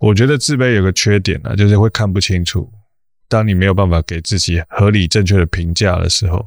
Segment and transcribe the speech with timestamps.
[0.00, 2.68] 我觉得自卑有个缺点啊，就是会看不清楚。
[3.28, 6.44] 当你没有办法给自己合理正确的评价的时候，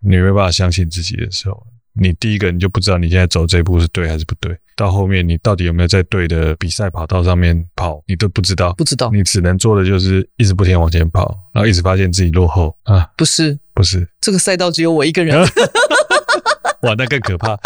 [0.00, 4.56] 你没办法相信自己的时候，你第一个你就不知道你现在走这一步是对还是不对。
[4.74, 8.72] 到后面你到底有没有在对的比赛跑道上面跑，你都不知道。
[8.74, 13.06] 不知道，你只能做的就是一直不停往前跑，然后一直发现自己落后啊。
[13.16, 15.38] 不是，不是，这个赛道只有我一个人。
[16.82, 17.58] 哇，那更可怕。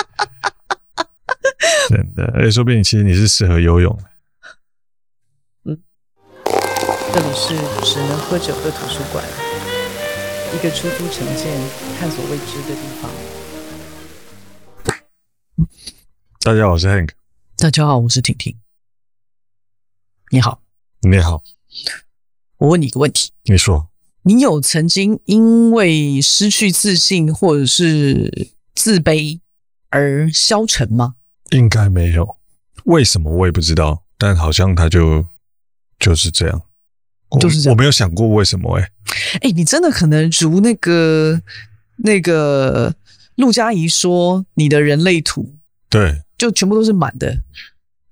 [1.89, 4.05] 真的，而且说不定其实你是适合游泳的。
[7.15, 7.49] 这里是
[7.85, 9.23] 只能喝酒的图书馆，
[10.55, 11.61] 一个出租成见、
[11.99, 13.11] 探索未知的地方。
[16.41, 17.11] 大家好，我是 Hank。
[17.59, 18.57] 大家好，我是婷婷。
[20.31, 20.63] 你好，
[21.03, 21.43] 你好。
[22.57, 23.91] 我问你一个问题，你说，
[24.23, 29.41] 你有曾经因为失去自信或者是自卑
[29.91, 31.17] 而消沉吗？
[31.51, 32.39] 应该没有。
[32.85, 35.27] 为什么我也不知道，但好像他就
[35.99, 36.63] 就是这样。
[37.41, 38.89] 就是这样，我没有想过为什么哎、欸，
[39.35, 41.41] 哎、欸，你真的可能如那个
[41.97, 42.95] 那个
[43.37, 45.55] 陆佳怡说，你的人类图
[45.89, 47.37] 对，就全部都是满的，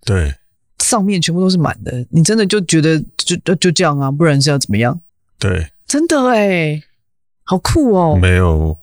[0.04, 0.34] 对，
[0.78, 5.00] 上面全部都是满的，你真的就觉得就就就这样啊，不然是要怎么样？
[5.38, 6.82] 对，真的哎、欸，
[7.44, 8.78] 好酷哦，没有，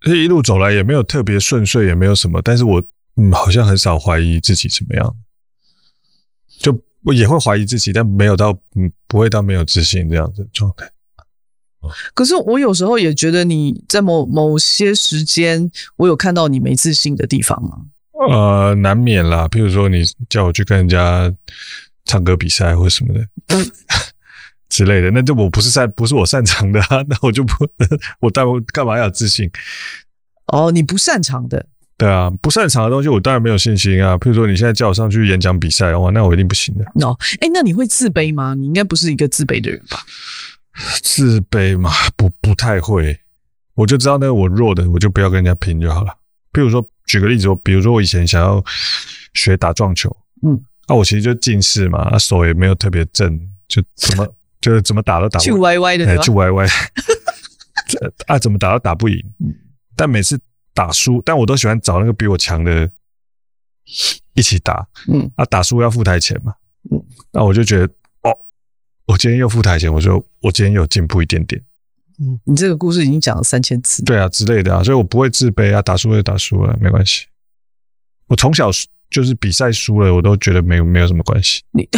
[0.00, 2.82] 这一路走来也没有特别顺遂，也没有什么，但是我
[3.16, 5.16] 嗯，好像很少怀疑自己怎么样，
[6.58, 6.78] 就。
[7.04, 10.88] 我也会怀疑自己，但没有到嗯，不会到没有自信这样子的状态。
[12.14, 17.78] 可是我有时候也觉得你在某某些时间，我有看到你没自信的地方吗。
[18.30, 19.48] 呃，难免啦。
[19.48, 21.32] 譬如说，你叫我去跟人家
[22.04, 23.26] 唱歌比赛或什么的
[24.68, 27.02] 之类的，那就我不是擅，不是我擅长的啊。
[27.08, 27.66] 那我就不，
[28.20, 29.50] 我但我干嘛要自信？
[30.46, 31.66] 哦，你不擅长的。
[32.02, 34.18] 对啊，不擅长的东西，我当然没有信心啊。
[34.18, 36.84] 譬如说，你现在叫我上去演讲比赛，哇，那我一定不行的。
[37.06, 38.54] 哦，哎，那你会自卑吗？
[38.54, 40.02] 你应该不是一个自卑的人吧？
[41.00, 43.16] 自卑嘛，不不太会。
[43.74, 46.12] 我就知道那个我弱的，我就不要跟人家拼就好了。
[46.52, 48.60] 譬如说，举个例子，我比如说我以前想要
[49.34, 54.26] 学打撞球，嗯，啊，我其实就近视嘛，啊，手也没有特别正，就怎么
[54.60, 56.66] 就是怎么打都打不，就歪歪的，就歪歪，
[58.26, 59.22] 啊，怎么打都打不赢，
[59.94, 60.36] 但每次。
[60.74, 62.90] 打输，但我都喜欢找那个比我强的
[64.34, 64.86] 一起打。
[65.08, 66.54] 嗯，啊，打输要付台钱嘛。
[66.90, 67.02] 嗯，
[67.32, 67.84] 那我就觉得，
[68.22, 68.36] 哦，
[69.06, 71.62] 我今天又付台钱，我说我今天有进步一点点。
[72.18, 74.04] 嗯，你这个故事已经讲了三千次。
[74.04, 75.80] 对啊，之类的啊，所以我不会自卑啊。
[75.82, 77.26] 打输了就打输了，没关系。
[78.26, 78.70] 我从小
[79.10, 81.62] 就是比赛输了，我都觉得没有没有什么关系。
[81.72, 81.88] 你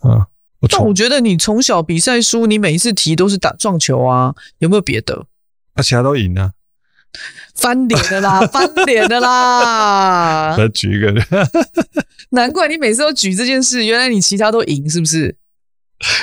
[0.00, 0.26] 啊，
[0.60, 5.26] 我但我觉得你从小比赛输，你每一次提都是打撞球啊，有没有别的？
[5.74, 6.52] 啊，其他都赢啊。
[7.54, 10.54] 翻脸的啦， 翻脸的啦！
[10.58, 11.12] 再举一个，
[12.30, 15.36] 难怪你每次都举这件事，原来你其他都赢，是不是？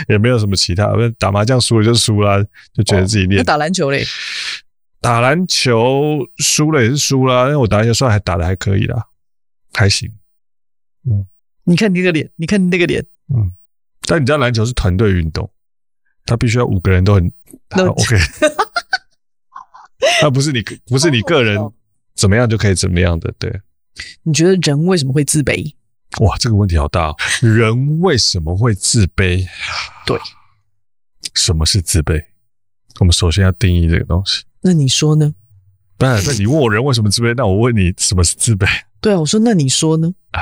[0.09, 3.43] 也没有什么其他，打麻将输了就输了，就觉得自己练。
[3.45, 4.03] 打篮球嘞？
[4.99, 9.05] 打篮球输了也是输了，因为我打篮球算还打得还可以啦，
[9.73, 10.11] 还行。
[11.09, 11.25] 嗯，
[11.63, 13.01] 你看你那个脸，你看你那个脸，
[13.33, 13.53] 嗯。
[14.07, 15.49] 但你知道篮球是团队运动，
[16.25, 17.31] 他必须要五个人都很
[17.69, 18.17] 好 OK。
[20.21, 21.59] 那 不是你，不是你个人
[22.15, 23.61] 怎么样就可以怎么样的，对？
[24.23, 25.73] 你觉得人为什么会自卑？
[26.21, 27.15] 哇，这个问题好大哦！
[27.41, 29.45] 人为什么会自卑？
[30.05, 30.17] 对，
[31.35, 32.23] 什么是自卑？
[32.99, 34.43] 我们首先要定义这个东西。
[34.61, 35.33] 那你说呢？
[35.97, 37.33] 不然，那你问我人为什么自卑？
[37.35, 38.65] 那我问你什么是自卑？
[39.01, 40.13] 对啊，我说那你说呢？
[40.31, 40.41] 啊，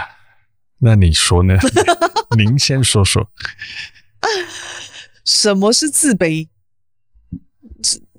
[0.77, 1.57] 那你说呢？
[2.37, 3.29] 您先说说。
[5.25, 6.47] 什么是自卑？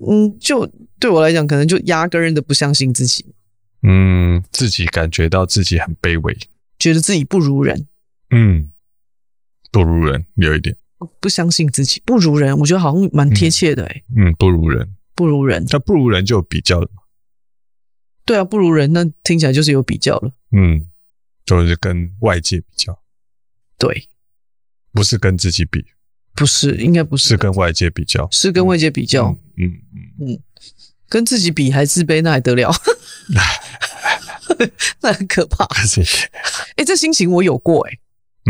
[0.05, 0.69] 嗯，就。
[0.99, 3.33] 对我来讲，可能就压根的不相信自己。
[3.81, 6.37] 嗯，自己感觉到自己很卑微，
[6.77, 7.87] 觉得自己不如人。
[8.31, 8.71] 嗯，
[9.71, 10.75] 不如人有一点，
[11.21, 14.03] 不相信自己不如人，我觉得好像蛮贴切的哎。
[14.17, 16.89] 嗯，不如人，不如人，那不如人就有比较了。
[18.25, 20.33] 对啊，不如人，那听起来就是有比较了。
[20.51, 20.85] 嗯，
[21.45, 23.01] 就是跟外界比较。
[23.77, 24.09] 对，
[24.91, 25.85] 不是跟自己比，
[26.35, 29.29] 不是，应该不是，是跟外界比较，是跟外界比较。
[29.29, 29.71] 嗯嗯
[30.19, 30.33] 嗯。
[30.33, 30.43] 嗯
[31.09, 32.71] 跟自己比还自卑，那还得了？
[35.01, 35.65] 那很可怕。
[35.75, 35.83] 哎、
[36.77, 37.99] 欸，这心情我有过哎、欸。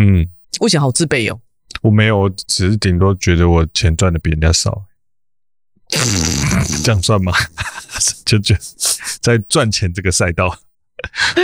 [0.01, 0.27] 嗯，
[0.59, 1.39] 我以前好自卑哦。
[1.81, 4.85] 我没有，只是顶多觉得我钱赚的比人家少。
[6.83, 7.31] 这样算吗？
[8.25, 8.55] 就就
[9.21, 10.57] 在赚钱这个赛道，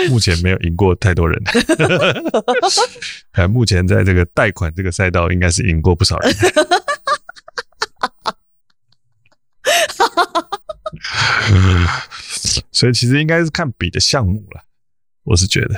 [0.10, 1.42] 目前没有赢过太多人。
[3.50, 6.36] 目前在这个贷款这个赛道，应该是赢过不少人。
[11.52, 11.88] 嗯，
[12.72, 14.64] 所以其实应该是看比的项目了，
[15.24, 15.76] 我是觉得。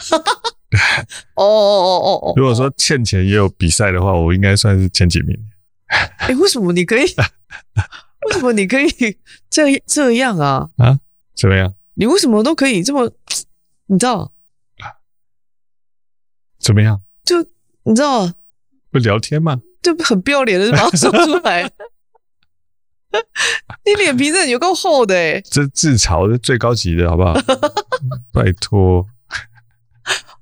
[1.34, 2.32] 哦哦哦哦哦！
[2.36, 5.36] 如果说欠钱也有比赛的话，我应该算是前几名。
[5.88, 7.02] 哎、欸，为什么你可以？
[8.26, 8.88] 为什么你可以
[9.48, 10.70] 这这样啊？
[10.76, 11.00] 啊？
[11.34, 11.74] 怎么样？
[11.94, 13.10] 你为什么都可以这么？
[13.86, 14.32] 你知道？
[16.60, 17.02] 怎么样？
[17.24, 17.42] 就
[17.84, 18.32] 你知道？
[18.90, 19.60] 不聊天吗？
[19.82, 21.70] 就很不要脸的就把它说出来。
[23.84, 25.40] 你脸皮真的有够厚的哎！
[25.50, 27.34] 这自嘲是最高级的，好不好？
[28.32, 29.06] 拜托。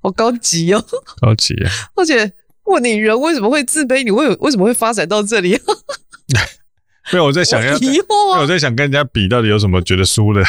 [0.00, 0.85] 好高级哦，
[1.20, 1.70] 高级啊！
[1.97, 2.32] 而且
[2.65, 4.05] 问你人为什么会自卑？
[4.05, 5.59] 你为为什么会发展到这里？
[7.11, 8.06] 没有，我在想要，因为
[8.38, 10.41] 我在想跟人家比，到底有什么觉得输的？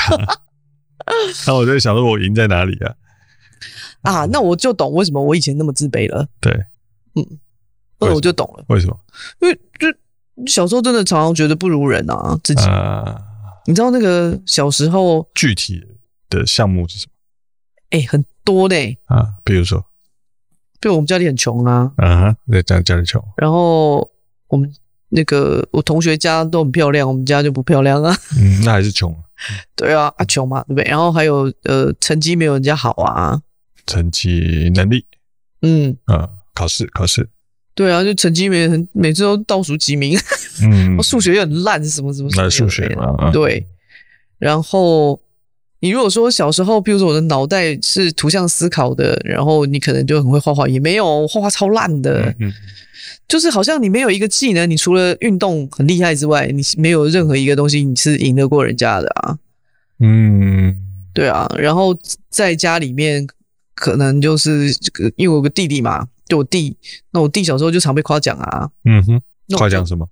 [1.46, 2.94] 然后我在想说，我赢在哪里啊？
[4.02, 6.28] 啊，那我就懂为什么我以前那么自卑了。
[6.40, 6.54] 对，
[7.16, 7.26] 嗯，
[8.00, 8.64] 那我就懂了。
[8.68, 8.98] 为什么？
[9.42, 9.88] 因为就
[10.48, 12.64] 小时候真的常常觉得不如人啊，自己。
[13.66, 15.84] 你知道那个小时候具体
[16.30, 17.12] 的项目是什么？
[17.92, 18.24] 哎，很。
[18.42, 19.80] 多嘞啊，比如说，
[20.80, 23.24] 比如我们家里很穷啊，啊，对家家里穷。
[23.38, 24.10] 然后
[24.48, 24.74] 我们
[25.10, 28.18] 那个我同学家都很漂亮，我们家就不漂亮啊。
[28.40, 29.16] 嗯，那还是穷。
[29.76, 30.86] 对啊，啊穷嘛，对不对？
[30.86, 33.40] 然后还有呃，成绩没有人家好啊。
[33.86, 35.06] 成绩能力，
[35.62, 37.30] 嗯啊，考试考试。
[37.80, 40.20] 对啊，就成绩没很，每次都倒数几名。
[41.02, 42.44] 数学又很烂，什么什么什么。
[42.44, 43.66] 那数学嘛，对，
[44.38, 45.18] 然后。
[45.82, 52.54] 你如果说小时候，譬如说我的脑袋是图像思考的，然后你可能就很会画画，也没有画画超烂的，嗯嗯，
[53.30, 59.38] 就是好像你没有一个技能，你除了运动很厉害之外，你没有任何一个东西你是赢得过人家的啊。
[60.02, 60.76] 嗯，
[61.14, 61.50] 对啊。
[61.58, 61.98] 然后
[62.30, 63.26] 在家里面，
[63.74, 64.76] 可能就是
[65.16, 66.78] 因为我有个弟弟嘛，就我弟，
[67.12, 68.70] 那我弟小时候就常被夸奖啊。
[68.86, 69.22] 嗯哼，
[69.58, 70.08] 夸奖什么？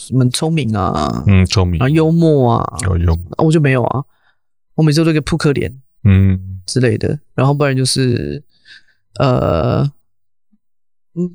[0.00, 4.04] 什么聪明啊，嗯，聪明啊，幽默啊，有用啊，我就没有啊，
[4.74, 8.42] 我每次都个扑克脸，嗯之类的，然后不然就是
[9.20, 9.88] 呃，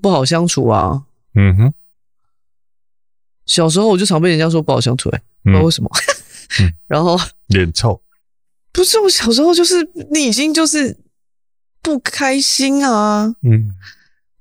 [0.01, 1.73] 不好相处啊，嗯哼，
[3.45, 5.89] 小时候我就常被人家说不好相处，欸，哎，不知道为什么，
[6.59, 7.17] 嗯、 然后
[7.47, 8.03] 脸臭，
[8.73, 9.75] 不是我小时候就是
[10.11, 10.93] 你已经就是
[11.81, 13.73] 不开心啊，嗯。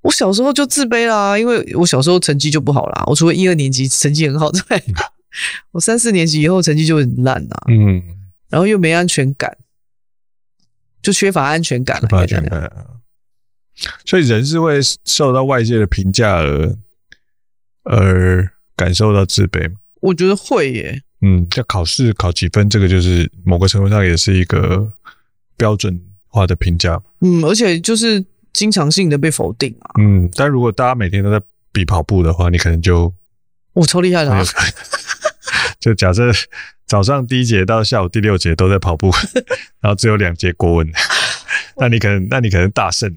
[0.02, 3.04] 我小时候就自卑啦，因为我小时候成绩就不好啦。
[3.06, 4.82] 我除了一二年级成绩很好之外，
[5.72, 7.56] 我三四年级以后成绩就很烂呐。
[7.69, 8.02] 嗯，
[8.48, 9.58] 然后又没安全感，
[11.02, 12.00] 就缺乏安全感。
[12.00, 12.87] 缺乏安全感。
[14.06, 16.75] 所以人是会受到外界的评价而
[17.84, 19.76] 而感受到自卑吗？
[20.00, 21.02] 我觉得会耶。
[21.20, 24.90] 嗯，像考试考几分，这个就是某个程度上也是一个
[25.58, 26.00] 标准
[26.31, 26.99] 化的评价。
[27.21, 28.25] 嗯，而且就是。
[28.53, 31.41] 经常性的被否定啊，嗯，但如果大家每天都在
[31.71, 33.11] 比跑步的话，你可能就
[33.75, 34.43] 我超厉害的啊，
[35.79, 36.32] 就假设
[36.85, 39.09] 早上第一节到下午第六节都在跑步，
[39.81, 40.93] 然后只有两节国文，
[41.79, 43.17] 那你可能那你可能大胜。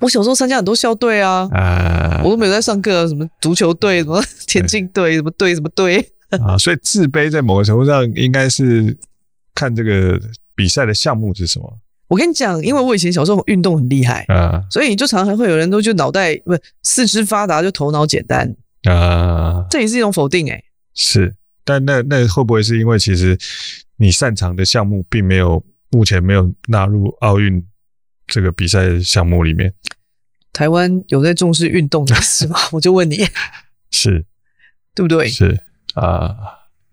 [0.00, 6.04] 我小时候参加很多校队啊，啊，我都没有在上课，什么足球队、什么田径队、什么队、什么队
[6.44, 8.98] 啊，所以自卑在某个程度上应该是
[9.54, 10.20] 看这个
[10.56, 11.78] 比赛的项目是什么。
[12.08, 18.54] 我跟你讲，因为我以前小时候运动很厉害啊，所以就常常会有人都就脑袋不四肢发达，就头脑简单
[18.84, 20.64] 啊，这也是一种否定诶、欸。
[20.94, 23.36] 是，但那那会不会是因为其实
[23.96, 27.64] 你擅长的项目并没有目前没有纳入奥运
[28.26, 29.72] 这个比赛项目里面？
[30.52, 32.56] 台湾有在重视运动的是吗？
[32.72, 33.18] 我就问你，
[33.90, 34.24] 是，
[34.94, 35.28] 对不对？
[35.28, 35.60] 是
[35.94, 36.34] 啊，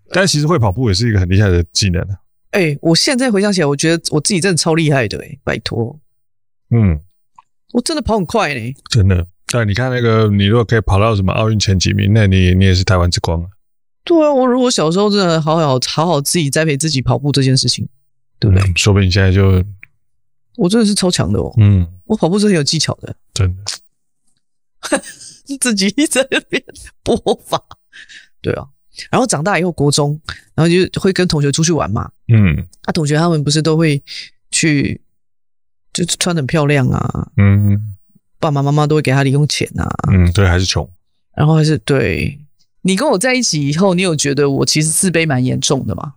[0.09, 2.05] 但其实会跑步也是一个很厉害的技能。
[2.53, 5.99] 哎、欸，我现在回想起来，我觉得我自己真的超厉害的拜托，
[6.69, 7.01] 嗯，
[7.73, 9.25] 我真的跑很快呢、欸，真的。
[9.47, 13.49] 但你看那个，你如果可以跑到什么奥运前几名，那你你也是台湾之光啊。
[14.03, 17.87] 对啊，我如果小时候真的好好好好自己栽培自己跑步这件事情，
[18.39, 18.67] 对不对？
[18.67, 19.63] 嗯、说不定现在就，
[20.57, 21.51] 我真的是超强的哦。
[21.57, 23.63] 嗯，我跑步是很有技巧的，真的。
[25.59, 26.63] 自己在那边
[27.03, 27.63] 播法，
[28.41, 28.67] 对啊。
[29.09, 30.19] 然后长大以后，国中，
[30.55, 32.09] 然后就会跟同学出去玩嘛。
[32.27, 34.01] 嗯，啊，同学他们不是都会
[34.51, 35.01] 去，
[35.91, 37.27] 就穿得很漂亮啊。
[37.37, 37.95] 嗯，
[38.39, 39.89] 爸爸妈妈都会给他零用钱啊。
[40.11, 40.87] 嗯，对，还是穷。
[41.35, 42.39] 然后还是对。
[42.85, 46.13] 你跟我在一起以后，你有觉得我其实自卑蛮严重的吗？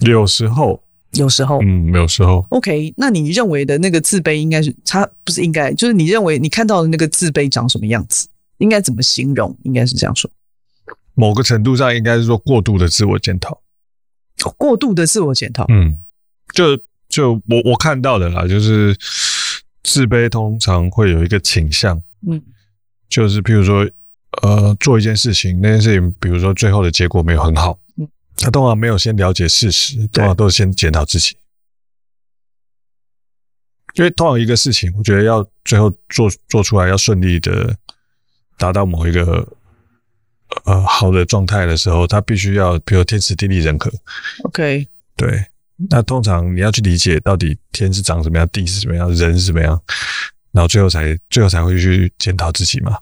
[0.00, 2.44] 有时候，有时候，嗯，有时候。
[2.50, 8.26] OK，那你认为的那个自卑应该是他不是应该，就是你认为你看到的那个自卑长什么样子？
[8.58, 9.56] 应该怎么形容？
[9.62, 10.28] 应该是这样说。
[11.14, 13.60] 某个程度上，应该是说过度的自我检讨。
[14.56, 16.02] 过度的自我检讨，嗯，
[16.54, 16.74] 就
[17.10, 18.96] 就我我看到的啦，就是
[19.82, 22.40] 自卑通常会有一个倾向，嗯，
[23.10, 23.86] 就是譬如说，
[24.40, 31.36] 呃，做一件事情，那件事情，比如说最后的结果没有很好，嗯，他通常没有先了解事实，通常都是先检讨自己。
[33.96, 37.76] 因为通常一个事情，我觉得要最后做做出来要顺利的
[38.56, 39.46] 达到某一个呃
[41.00, 43.90] 好的状态的时候，它必须要比如天时地利人和。
[44.44, 45.46] OK，对。
[45.88, 49.80] 那通常你要去理解到底天是长什么样，地是什么样，人是什么样，
[50.52, 52.98] 然后最后才最后才会去检讨自己嘛。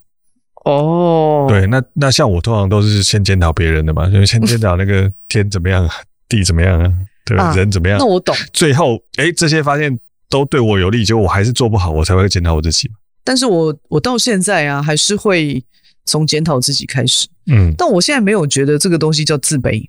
[0.65, 5.91] 哦，对，那那像我通常都是先检讨别人的嘛，就是先检讨那个 天怎么样，
[6.29, 6.93] 地怎么样啊，
[7.25, 7.53] 对吧？
[7.57, 7.99] 人怎么样？
[7.99, 8.33] 那我懂。
[8.53, 9.99] 最后，诶，这些发现
[10.31, 12.89] 都对我有利，结果我还是做不好，我才会检讨我自己。
[13.25, 15.61] 但是我我到现在啊，还是会
[16.09, 17.29] 从检讨自己开始。
[17.47, 19.89] 嗯，但我现在没有觉得这个东西叫自卑。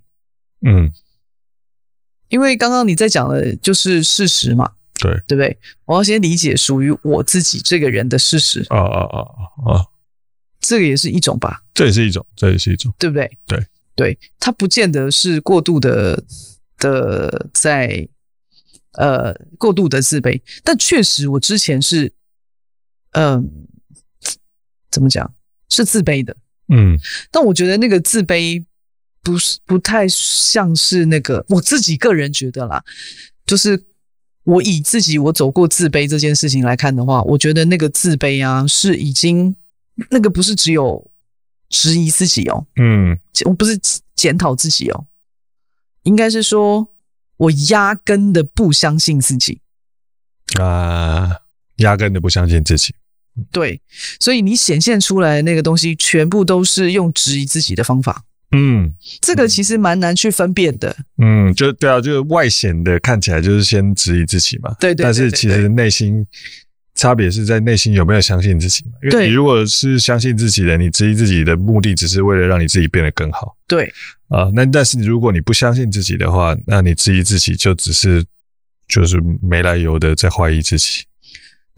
[0.66, 0.92] 嗯。
[2.28, 5.58] 因为刚刚你在讲的就是事实嘛，对对不对？
[5.86, 8.64] 我要先理解属于我自己这个人的事实。
[8.70, 9.86] 啊啊啊啊啊！
[10.60, 11.64] 这个也是一种吧？
[11.74, 13.38] 这也是一种，这也是一种，对不对？
[13.48, 16.24] 对对，它不见得是过度的
[16.78, 18.08] 的在
[18.94, 22.14] 呃过度的自卑，但确实我之前是
[23.14, 23.44] 嗯、呃、
[24.92, 25.34] 怎么讲
[25.70, 26.36] 是自卑的，
[26.68, 27.00] 嗯，
[27.32, 28.66] 但我觉得那个自卑。
[29.22, 32.82] 不是不太像是那个，我自己个人觉得啦，
[33.46, 33.84] 就是
[34.46, 39.54] 我以自己我走过自卑这件事情来看的话，我觉得那个自卑啊，是已经
[40.10, 41.12] 那个不是只有
[41.68, 43.78] 质疑自己哦，嗯，我不是
[44.16, 45.06] 检讨自己哦，
[46.04, 46.88] 应该是说
[47.36, 49.60] 我压根的不相信自己。
[50.62, 51.30] 啊，
[51.76, 52.96] 压根的不相信自己，
[53.52, 53.80] 对，
[54.20, 58.24] 所以你显现出来的那个东西，全部都是用质疑自己的方法。
[58.52, 60.96] 嗯，这个其实蛮难去分辨的。
[61.20, 64.74] 嗯，就对啊，就是外显的看起来就是先质疑自己嘛。
[64.80, 65.04] 对对，对，对，对。
[65.04, 66.26] 但是其实内心
[66.96, 68.92] 差别是在内心有没有相信自己嘛？
[69.04, 73.56] 因为你如果是相信自己的，你质疑自己的目的只是为了让你自己变得更好。
[73.68, 73.94] 对。
[74.30, 78.26] 啊，那但是如果你不相信自己的话，那你质疑自己就只是
[78.88, 81.04] 就是没来由的在怀疑自己。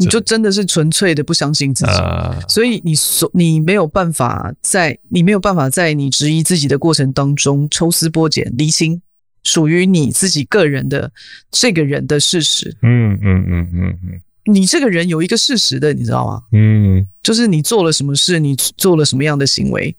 [0.01, 9.01] 你就真的是纯粹的不相信自己，呃、所以你所你没有办法在你没有办法在你质疑自己的过程当中抽丝剥茧厘清
[9.43, 11.11] 属于你自己个人的
[11.51, 12.75] 这个人的事实。
[12.81, 14.21] 嗯嗯嗯嗯嗯，
[14.53, 16.41] 你这个人有一个事实的，你知道吗？
[16.51, 19.95] 嗯，就是你做了什么事，你做了什么样的行为，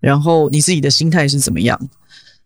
[0.00, 1.78] 然后你自己的心态是怎么样。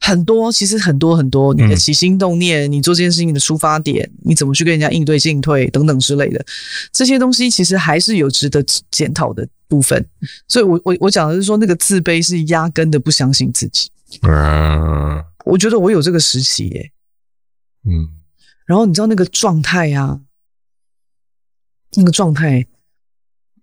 [0.01, 6.45] 很多，其实很多很多，你的起心动念，嗯、你做这件事情的出发点，你怎么去跟人家应对进退等等之类的，
[6.91, 10.05] 这些东西其实还是有值得检讨的部分。
[10.49, 13.91] 所以我，我我我讲的是说，那个自卑是压根的不相信自己。
[14.23, 16.93] 嗯，我觉得我有这个时期耶。
[17.85, 18.09] 嗯，
[18.65, 20.21] 然后你知道那个状态呀，
[21.95, 22.67] 那个状态，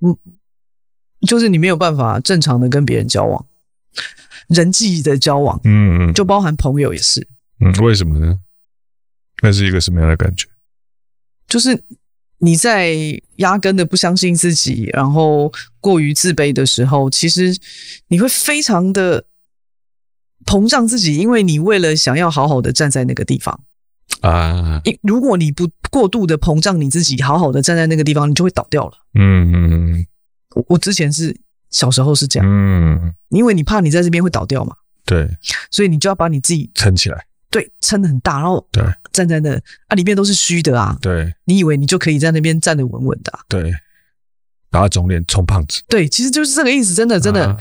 [0.01, 0.15] 嗯，
[1.27, 3.45] 就是你没有办法正常的跟别人交往。
[4.47, 7.27] 人际的交往，嗯嗯，就包含朋友也是，
[7.59, 8.39] 嗯，为什么呢？
[9.41, 10.47] 那是一个什么样的感觉？
[11.47, 11.83] 就是
[12.39, 12.95] 你在
[13.37, 17.55] 压根的不相信自己，然后过于自卑的时候，其实
[18.07, 19.25] 你会非常的
[20.45, 23.59] 膨胀自己，因为你为了想要好好的站在那个地方
[24.21, 28.93] 啊，如果你不过度的膨胀你自己，好好的站在那个地方，你就会倒掉了。
[29.13, 30.07] 嗯嗯嗯，
[30.55, 31.35] 我我之前是。
[31.69, 35.27] 小时候是这样，嗯，因为你怕你在这边会倒掉嘛，对，
[35.71, 39.51] 所以你就要把你自己撑起来，对，撑得很大，然后对，站在那
[39.87, 43.73] 啊，里面都是虚的啊，对，你以为你就可以在那边站得稳稳的，啊，对，
[44.69, 47.57] 打肿脸充胖子，对，其实就是这个意思，真的真的，啊，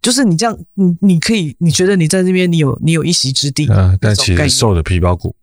[0.00, 5.34] 就是你这样，你你可以，你觉得你在这边你有你有一席之地啊，但其实瘦的皮包骨，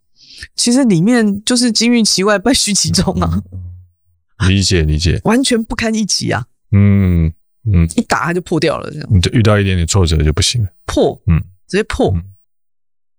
[0.55, 7.33] 其实里面就是金玉其外，败絮其中啊，嗯，理解理解， 完全不堪一击啊，嗯。
[7.65, 9.07] 嗯，一打它就破掉了，这样。
[9.11, 12.23] 你就遇到一点点挫折就不行了，破，嗯，直接破，嗯、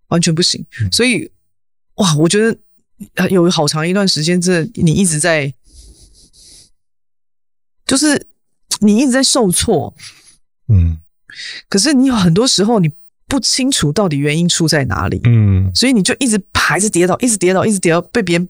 [0.07, 0.65] 完全不行。
[0.91, 1.31] 所以，
[1.95, 5.53] 哇，我觉得有好长一段时间，这你一直在，
[7.85, 8.27] 就是
[8.79, 9.95] 你一直在受挫，
[10.67, 10.97] 嗯，
[11.69, 12.91] 可是你有很多时候你
[13.27, 18.49] 不清楚到底原因出在哪里，嗯，所以你就一直还是跌倒，一直跌倒，一直跌倒，被别人。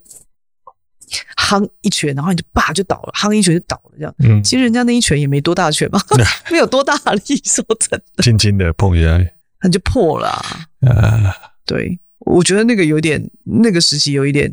[1.38, 4.16] 夯一拳，然后你就叭就倒了，夯一拳就倒了，这样。
[4.20, 9.20] 嗯，其实人家那一拳也没多大拳嘛，嗯、 没有多大力，说真的，轻轻的碰一下，
[9.60, 10.66] 它就破了啊。
[10.88, 14.52] 啊，对，我觉得那个有点，那个时期有一点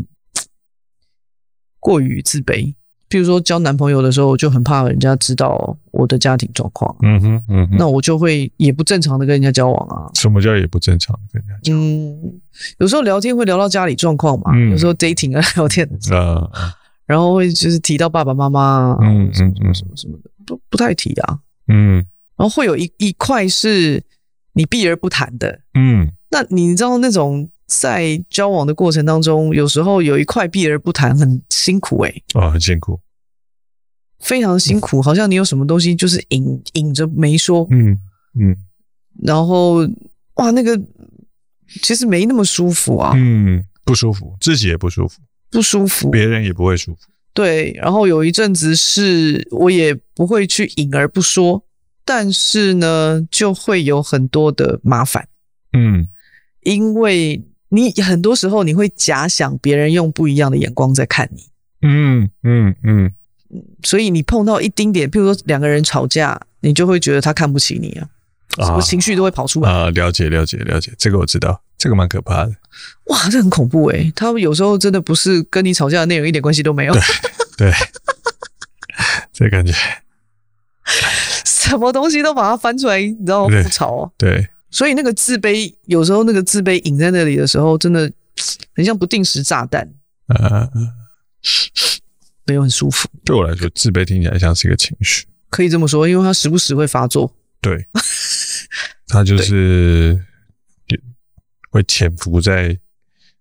[1.78, 2.74] 过于自卑。
[3.10, 6.94] 比如说交男朋友的时候，我就很怕人家知道我的家庭状况。
[7.02, 10.08] 嗯哼，嗯哼，那我就会也不正常的跟人家交往啊。
[10.14, 11.82] 什么叫也不正常的跟人家交往？
[11.82, 12.40] 嗯，
[12.78, 16.48] 有时候聊天会聊到家里状况嘛，嗯、有时候 dating 啊聊天的时候，嗯、
[17.04, 21.38] 然后会就是提到爸爸妈妈，嗯嗯嗯，什么什么的，不不太提啊。
[21.66, 21.96] 嗯，
[22.36, 24.00] 然后会有一一块是
[24.52, 25.60] 你避而不谈的。
[25.74, 32.22] 嗯，那你知道那种在交往的过程当中，有时候有一块避而不谈，很辛苦哎、欸。
[32.34, 33.00] 哦，很辛苦，
[34.18, 37.64] 非常辛苦，好像你有什么东西就是隐隐着没说。
[37.70, 37.96] 嗯
[38.34, 38.56] 嗯，
[39.22, 39.86] 然后
[40.34, 40.76] 哇，那个
[41.80, 43.12] 其实没那么舒服啊。
[43.14, 47.00] 嗯，不舒服，自己也不舒服，不舒服，别人也不会舒服。
[47.32, 51.64] 对，然后有一阵子是我也不会去隐而不说，
[52.04, 55.28] 但是呢，就会有很多的麻烦。
[55.72, 56.08] 嗯，
[56.62, 61.46] 因为你很多时候你会假想别人用不一样的眼光在看你。
[61.82, 63.12] 嗯嗯嗯，
[63.82, 68.06] 所以你碰到一丁点，譬如说两个人吵架，你就会觉得他看不起你啊，
[68.66, 69.88] 什么情绪都会跑出来啊。
[69.90, 72.52] 了解了解了解，这个我知道，这个蛮可怕的。
[73.06, 76.92] 哇，这很恐怖诶，他们有时候真的不是跟你吵架的内容一点关系都没有。
[76.92, 77.00] 对
[77.70, 77.72] 对，
[79.32, 79.72] 这感觉
[81.44, 83.62] 什么东西都把它翻出来，你知道吗？
[83.62, 84.10] 不吵啊。
[84.18, 88.10] 对，所以那个自卑，有时候那个自卑隐在那里的时候，真的
[88.74, 89.92] 很像不定时炸弹。
[90.26, 90.70] 啊，
[92.46, 93.08] 没有很舒服。
[93.24, 97.34] 对我来说，自卑听起来像是一个情绪，可以这么说，因为它时不时会发作。
[97.60, 97.86] 对，
[99.08, 100.24] 它就是
[101.70, 102.78] 会潜伏在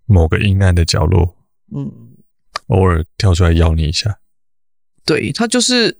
[0.05, 1.37] 某个阴暗的角落，
[1.75, 1.91] 嗯，
[2.67, 4.19] 偶尔跳出来咬你一下。
[5.05, 5.99] 对，它就是，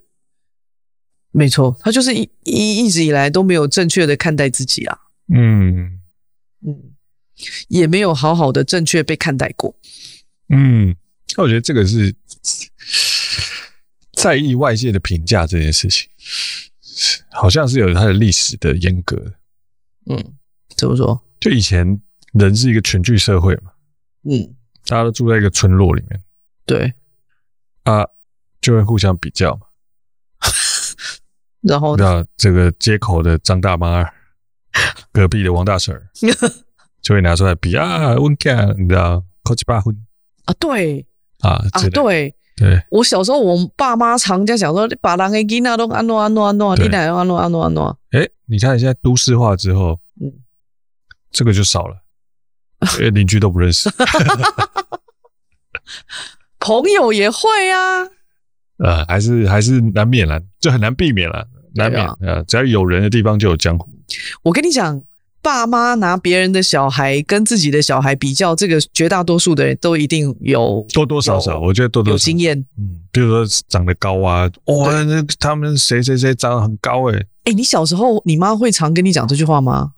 [1.31, 4.97] 没错，它就是一一一直以来都没有正确的看待自己啊。
[5.33, 6.01] 嗯
[6.65, 6.95] 嗯，
[7.67, 9.75] 也没有好好的正确被看待过。
[10.49, 10.95] 嗯，
[11.37, 12.15] 那我觉得这个是
[14.13, 16.09] 在意外界的评价这件事情，
[17.31, 19.33] 好像是有它的历史的严格。
[20.07, 20.37] 嗯，
[20.75, 21.21] 怎么说？
[21.39, 22.01] 就以前
[22.33, 23.71] 人是一个群居社会嘛，
[24.23, 24.55] 嗯，
[24.85, 26.21] 大家都住在一个村落里面，
[26.65, 26.93] 对，
[27.83, 28.05] 啊，
[28.59, 29.67] 就会互相比较嘛。
[31.61, 34.03] 然后，那这个街口的张大妈，
[35.11, 35.99] 隔壁的王大婶，
[37.01, 39.95] 就会拿出来比啊，问看，你知道，考几把分
[40.45, 40.53] 啊？
[40.59, 41.05] 对
[41.39, 42.81] 啊啊，对对。
[42.91, 47.97] 我小时候，我爸妈常在讲说，你把人给囡仔都安诺安诺安诺，你哪要安诺安诺安诺？
[48.11, 50.31] 哎，你看现在都市化之后，嗯，
[51.31, 51.95] 这个就少了，
[52.99, 53.89] 因为邻居都不认识，
[56.59, 58.03] 朋友也会啊。
[58.77, 62.43] 呃，还是还是难免了，就很难避免了，难免啊、呃！
[62.45, 63.89] 只要有人的地方就有江湖。
[64.43, 65.01] 我跟你讲，
[65.41, 72.57] 爸妈拿别人的小孩跟自己的小孩比较，这个绝大多数的人都一定有多多少少，我觉得多多有经验。
[72.77, 79.93] 嗯，比如说长得高啊，哇，那他们谁谁谁长得很高诶、欸、哎，你小时候你妈会常跟你讲这句话吗？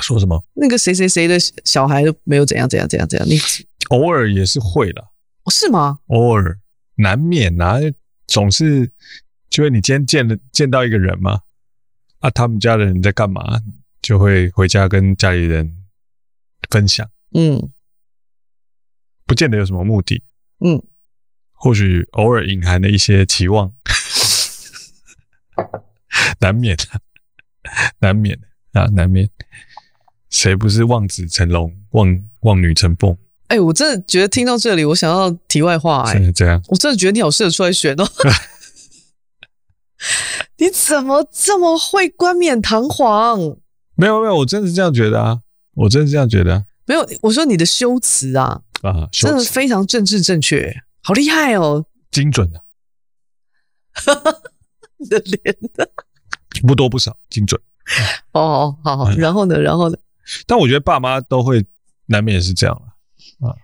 [0.00, 0.42] 说什么？
[0.54, 3.38] 那个谁谁谁的小孩都没有怎样怎样怎样怎样，你
[3.88, 5.04] 偶尔也是会的，
[5.50, 5.98] 是吗？
[6.06, 6.58] 偶尔。
[6.96, 7.78] 难免啊，
[8.26, 8.90] 总是
[9.48, 11.40] 就是你今天见了见到一个人嘛，
[12.22, 13.60] 啊，他们家的人在干嘛，
[14.00, 15.76] 就会回家跟家里人
[16.70, 17.70] 分享，嗯，
[19.26, 20.22] 不见得有什么目的，
[20.64, 20.80] 嗯，
[21.52, 23.72] 或许偶尔隐含的一些期望，
[26.38, 27.00] 难免啊，
[27.98, 28.38] 难免
[28.72, 29.28] 啊，难免，
[30.30, 33.18] 谁不是望子成龙，望望女成凤？
[33.48, 36.18] 哎、欸，我真的觉得听到这里，我想要题外话、欸。
[36.18, 38.04] 哎，这样，我真的觉得你好适合出来选哦。
[40.58, 43.38] 你怎么这么会冠冕堂皇？
[43.94, 45.40] 没有没有，我真的是这样觉得啊，
[45.74, 46.64] 我真的是这样觉得、啊。
[46.86, 52.60] 没有，我说你的修辞啊，啊，真的非常政治正确，好厉害哦，精准的。
[54.98, 55.84] 你的脸呢？
[56.66, 57.60] 不多不少，精准。
[58.32, 59.58] 哦，好好，然后呢？
[59.60, 59.96] 然后呢？
[60.46, 61.64] 但我觉得爸妈都会
[62.06, 62.74] 难免是这样。
[63.40, 63.54] 啊，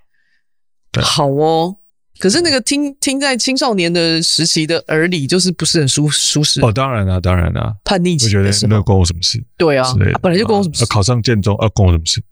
[0.92, 1.76] 对，好哦。
[2.18, 6.72] 可是那个听听在青少年的时期的耳里，就是不是很舒舒适哦。
[6.72, 9.42] 当然了，当然了，叛逆期的时候，那关我什么事？
[9.56, 9.84] 对啊，
[10.20, 10.84] 本来就关我什么事。
[10.86, 12.22] 考上建中啊，关我什么事？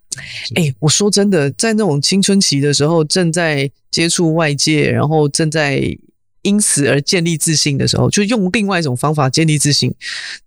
[0.55, 5.81] 哎，我说真的，在那种青春期的时候，正在接触外界，然后正在
[6.43, 9.95] 因此而建立自信的时候，就用另外一种方法建立自信。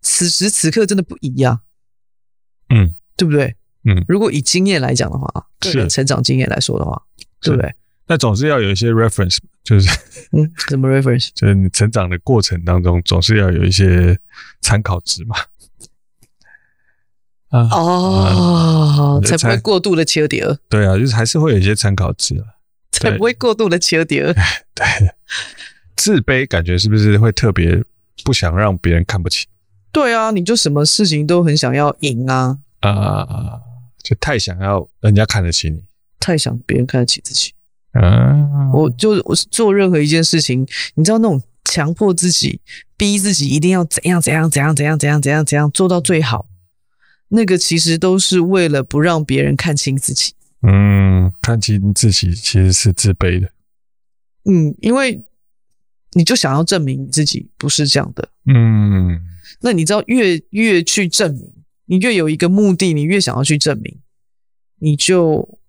[0.02, 1.60] 此时此刻真的不一样，
[2.74, 3.56] 嗯，对不对？
[3.86, 7.02] 嗯，如果以经验来讲的话，个人成长经验来说的话，
[7.42, 7.74] 对不对？
[8.10, 9.88] 那总是要有一些 reference，就是
[10.32, 11.30] 嗯，什么 reference？
[11.38, 14.18] 就是你成长的过程当中，总是要有一些
[14.62, 15.36] 参考值嘛。
[17.50, 20.58] 啊哦，才不会过度的切掉。
[20.68, 22.46] 对啊，就是还是会有一些参考值啊，
[22.92, 24.26] 才不会过度的切掉。
[24.74, 24.86] 对，
[25.96, 27.84] 自卑感觉是不是会特别
[28.26, 29.46] 不想让别人看不起？
[29.92, 33.60] 对啊，你就什么事情都很想要赢啊啊！
[34.04, 35.84] 就太想要人家看得起你，
[36.20, 37.54] 太想别人看得起自己。
[37.94, 42.62] 嗯，我就我做任何一件事情，你知道那种强迫自己、
[42.96, 46.48] 逼自己一定要怎样怎样怎样怎样怎样怎样怎样做到最好，
[47.30, 50.34] 那个其实都是为了不让别人看清自己。
[50.62, 53.50] 嗯，看清自己其实是自卑的。
[54.46, 55.24] 嗯，因为
[56.14, 58.30] 你就想要证明你自己不是这样的。
[58.46, 59.20] 嗯，
[59.62, 61.54] 那你知道越，越越去证明，
[61.86, 64.00] 你越有一个目的，你越想要去证明，
[64.80, 65.60] 你就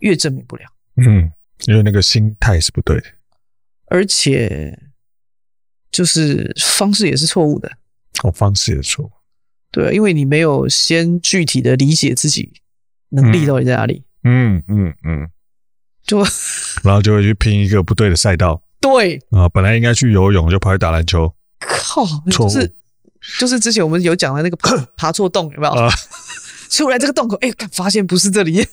[0.00, 0.62] 越证明不了。
[0.96, 1.30] 嗯，
[1.70, 3.04] 因为那个心态是不对的，
[3.86, 4.76] 而且
[5.92, 7.70] 就是方式也是错误的。
[8.24, 9.10] 哦，方式也错误。
[9.70, 12.52] 对，因为你没有先具体的理解自己
[13.10, 14.02] 能力到底在哪里。
[14.24, 15.30] 嗯嗯嗯，
[16.02, 16.18] 就
[16.82, 18.60] 然后就会去拼一个不对的赛道。
[18.80, 21.32] 对啊，本来应该去游泳，就跑去打篮球。
[21.60, 22.74] 靠，就是
[23.38, 25.72] 就是之前我们有讲的那个爬 爬错洞有没有？
[25.72, 25.88] 啊、
[26.68, 28.66] 出来这个洞口，哎，发现不是这里。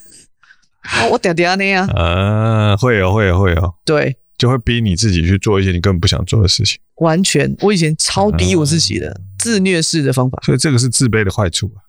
[1.01, 1.85] 哦、我嗲嗲那样。
[1.87, 3.75] 啊，会哦，会哦，会哦。
[3.85, 4.17] 对。
[4.37, 6.79] 就会逼你自己去做一些你根本不想做的事情。
[6.97, 10.39] 完全，我以前超逼我自己的、嗯、自虐式的方法。
[10.43, 11.81] 所以这个是自卑的坏处啊。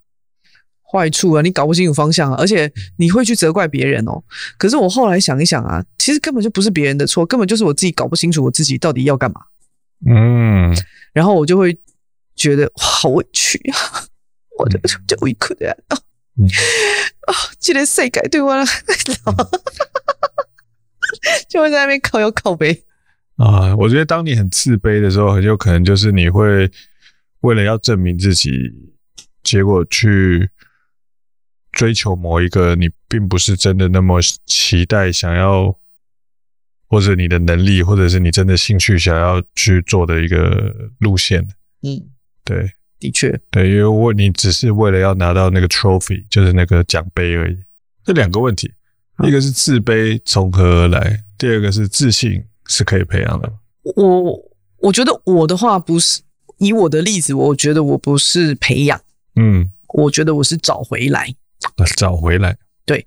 [0.90, 4.24] 坏处啊，你搞不清楚方向啊，而且你会去责怪别人哦。
[4.56, 9.42] 可是我后来想一想啊，其实根本就不是别人的错，根本就是我自己搞不清楚我自己到底要干嘛。
[10.08, 10.74] 嗯。
[11.12, 11.78] 然后我就会
[12.34, 13.76] 觉得好委屈啊，
[14.58, 15.98] 我就就委屈的啊。
[17.27, 18.64] 啊，这个世界对我来
[21.48, 22.85] 就会在那边靠腰靠背
[23.37, 23.74] 啊！
[23.77, 26.70] 我觉得当你很自卑的时候，很有可能就是你会
[27.40, 28.51] 为了要证明自己，
[29.42, 30.51] 结果去
[31.72, 35.79] 追求某一个你并不是真的那么期待想要，
[36.88, 41.46] 或者你的能力，或者是你真的兴趣想要去做的一个路线。
[41.83, 42.11] 嗯，
[42.44, 47.56] 对，的确，对，因为我你只是为了要拿到那个 trophy，就是那个奖杯而已。
[48.04, 48.72] 这两个问题。
[49.24, 53.52] 一个是自卑从何而来，第二个是自信是可以培养的。
[53.96, 54.40] 我
[54.76, 56.20] 我觉得我的话不是
[56.58, 59.00] 以我的例子，我觉得我不是培养，
[59.34, 61.34] 嗯，我觉得我是找回来，
[61.96, 62.56] 找回来。
[62.87, 63.04] 对，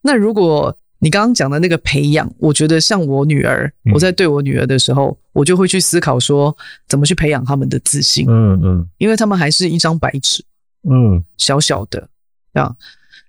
[0.00, 10.44] 那如果你刚刚讲的那个培养，我觉得像我女儿，嗯、我在对我女儿的时候，我就会去思考说怎么去培养他们的自信，嗯嗯，因为他们还是一张白纸，
[10.88, 12.08] 嗯，小小的
[12.52, 12.76] 啊。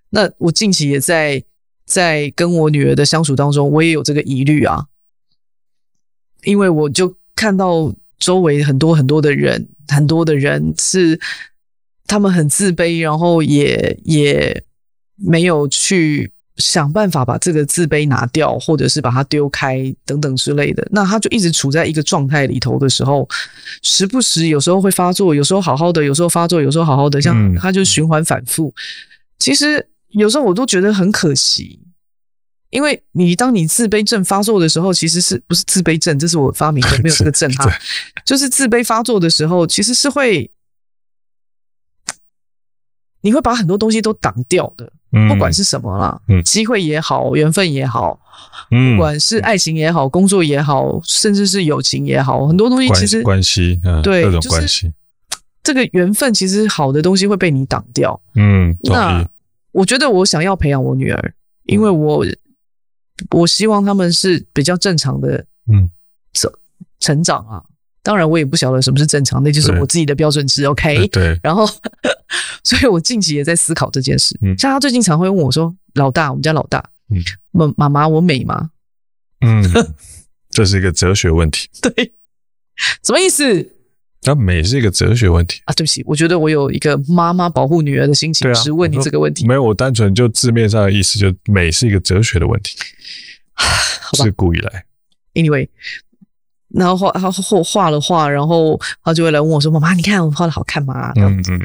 [0.10, 1.44] 那我近期也在。
[1.84, 4.86] 在跟我女儿的相处当中，我也有这个疑虑啊，
[6.44, 11.20] 因为我就看到周围很多很多的人，很多的人是
[12.08, 14.64] 他们很自卑，然后也也
[15.18, 20.88] 没有去想办法把这个自卑拿掉，或者是把它丢开等等之类的。
[20.92, 23.28] 那他就一直处在一个状态里头的时候，
[23.82, 28.74] 时不时有时候会发作，有时候好好的，有时候发作，有时候好好的，像他就循环反复。
[29.40, 29.88] 其实。
[30.14, 31.80] 有时候我都觉得很可惜，
[32.70, 36.20] 因为你当你自卑症发作的时候，其实是不是自卑症？
[36.20, 37.72] 这是我发明的，没有这个症哈。
[38.26, 40.52] 就是自卑发作的时候，其实是会，
[43.22, 44.92] 你会把很多东西都挡掉的，
[45.30, 48.20] 不管是什么啦，机会也好，缘分也好，
[48.70, 54.92] 不管是爱情也好，工作也好，甚至是友情也好，很多东西其实关系，对各种关系，
[55.64, 59.26] 这个缘分其实好的东西会被你挡掉，嗯，那。
[59.74, 62.26] 我觉得我想要培养我女儿，因为我
[63.30, 65.90] 我希望他们是比较正常的，嗯，
[66.34, 66.52] 成
[67.00, 67.64] 成长啊。
[68.04, 70.66] 当然，我也不晓得什么是正常，那就是我自己的标准值。
[70.66, 71.40] OK，对。
[71.44, 71.68] 然后，
[72.64, 74.38] 所以我近期也在思考这件事。
[74.42, 78.72] 嗯，像他最近常会问我说：“老大，我们家老大，嗯，妈妈妈，我美吗？”
[79.42, 79.64] 嗯，
[80.50, 81.70] 这是一个哲学问题。
[81.82, 82.14] 对，
[83.04, 83.76] 什么意思？
[84.24, 85.74] 那美是一个哲学问题啊！
[85.74, 89.48] 对不起，我觉得我有一个妈妈保护女儿的心情，只问你这个问题。
[89.48, 92.78] 没有，我单纯就字面上的意思，就美是一个哲学的问题，
[94.14, 94.86] 自古以来。
[95.34, 95.68] Anyway，
[96.74, 101.60] 然后画他后画了画，然后他就会来问我说：“妈妈，你看我画的好看吗？”嗯嗯。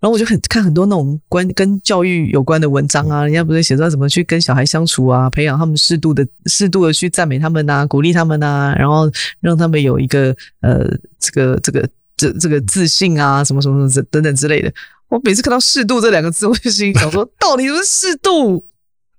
[0.00, 10.86] 然后我就很看很多那种关跟教育有关的文章啊，人家不是写说怎么去跟小孩相处啊，培养他们适度的适度的去赞美他们呐，鼓励他们呐，然后让他们有一个呃
[11.18, 14.72] 这个这个这这个自信啊，什么什么什么等等之类的。
[15.10, 18.64] 我每次看到“适度”这两个字，我就心里想说，到底什么适度？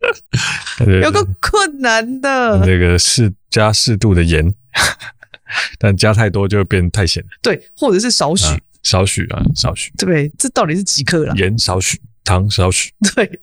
[1.04, 2.58] 有个困难的。
[2.66, 4.52] 那个适加适度的盐，
[5.78, 7.24] 但加太多就会变太咸。
[7.42, 8.46] 对，或者是少许。
[8.48, 9.92] 啊少许啊，少许。
[9.96, 11.36] 对，这到底是几克啦？
[11.38, 12.92] 盐少许，糖少许。
[13.14, 13.40] 对，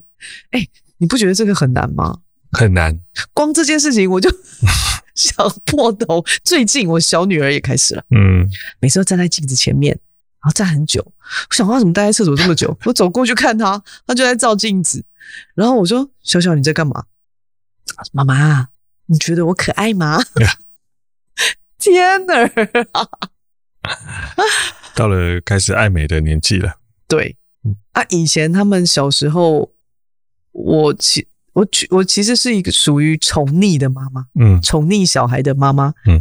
[0.51, 2.19] 哎，你不觉得这个很难吗？
[2.51, 2.99] 很难。
[3.33, 4.29] 光这件事情我就
[5.15, 6.25] 想破头。
[6.43, 8.49] 最近我小女儿也开始了，嗯，
[8.81, 9.93] 每次都站在镜子前面，
[10.43, 11.01] 然后站很久。
[11.51, 12.77] 我想她怎么待在厕所这么久？
[12.85, 15.05] 我走过去看她，她就在照镜子。
[15.55, 17.05] 然后我说：“小小，你在干嘛？”
[18.11, 18.71] 妈妈，
[19.07, 20.21] 你觉得我可爱吗？
[21.91, 22.51] 天哪！
[24.95, 26.75] 到了开始爱美的年纪了。
[27.07, 27.37] 对，
[27.93, 29.71] 啊，以前他们小时候，
[30.53, 36.21] 我其我我其实是一个属于宠溺的妈妈，嗯，宠溺小孩的妈妈，嗯，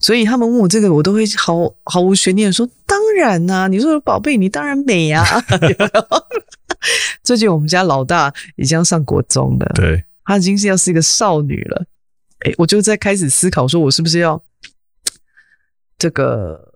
[0.00, 5.42] 所以他们问我这个，我都会毫毫无悬念的说，当然呐、啊，你说宝贝，你当然美呀、啊。
[7.22, 11.86] 最近我们家老大已经要上国中了，对，她已经是要是一个少女了，
[12.40, 14.42] 哎，我就在开始思考，说我是不是要
[16.02, 16.74] 这个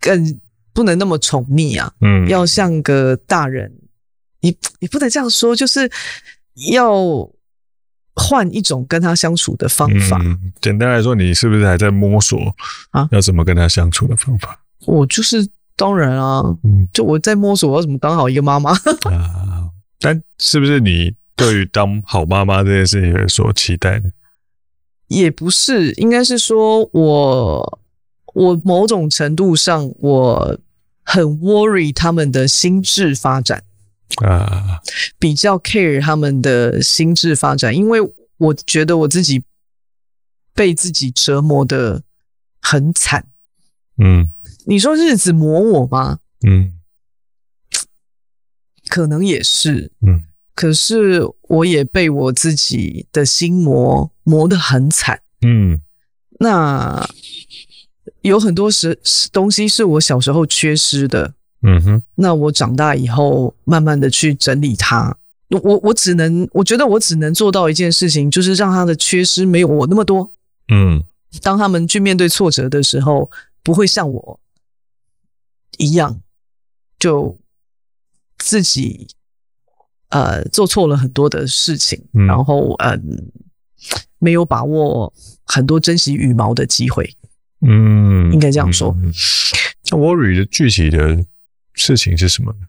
[0.00, 0.40] 更
[0.72, 3.72] 不能那么宠溺啊，嗯，要像个大人，
[4.40, 5.88] 你你不能这样说，就是。
[6.72, 7.30] 要
[8.14, 10.18] 换一种跟他相处的方法。
[10.24, 12.40] 嗯，简单来说，你是不是还在摸索
[12.92, 13.06] 啊？
[13.12, 14.58] 要怎么跟他相处的方法？
[14.86, 19.68] 我就是当然啊，嗯，就我在摸索，我要怎么当好一个妈妈啊？
[20.00, 24.10] 但是不是你对于当好妈妈这件事情有所期待呢？
[25.08, 27.78] 也不是，应该是说我
[28.36, 30.60] 我某种程度上我
[31.02, 33.64] 很 worry 他们的心智发展。
[34.22, 34.80] 啊，
[35.18, 37.98] 比较 care 他们的心智发展，因为
[38.36, 39.42] 我觉得我自己
[40.54, 42.02] 被自己折磨的
[42.60, 43.26] 很惨。
[43.98, 44.30] 嗯，
[44.66, 46.18] 你说日子磨我吗？
[46.46, 46.74] 嗯，
[48.88, 49.90] 可能也是。
[50.06, 55.20] 嗯，可是我也被我自己的心磨磨得很惨。
[55.40, 55.80] 嗯，
[56.38, 57.08] 那
[58.22, 58.98] 有很多时
[59.32, 61.34] 东西是我小时候缺失的。
[61.62, 65.16] 嗯哼，那我长大以后，慢慢的去整理它。
[65.48, 70.30] 我我只能，我觉得我只能做到一件事情，就是让他的缺失没有我那么多。
[70.68, 71.02] 嗯，
[71.42, 73.30] 当他们去面对挫折的时候，
[73.62, 74.40] 不会像我
[75.78, 76.20] 一样，
[76.98, 77.38] 就
[78.38, 79.08] 自己
[80.10, 83.00] 呃做错了很多的事情，嗯、然后嗯、呃、
[84.18, 85.12] 没有把握
[85.44, 87.16] 很多珍惜羽毛的机会。
[87.60, 88.96] 嗯，应该这样说。
[89.90, 91.24] 那 worry 的具体的。
[91.78, 92.60] 事情是什么呢？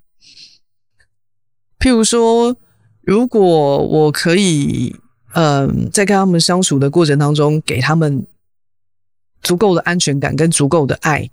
[1.79, 2.57] 譬如说，
[3.03, 3.41] 如果
[3.87, 4.93] 我可以，
[5.31, 8.27] 嗯、呃，在跟他们相处的过程当中，给他们
[9.41, 11.29] 足够的安全感跟足够的爱，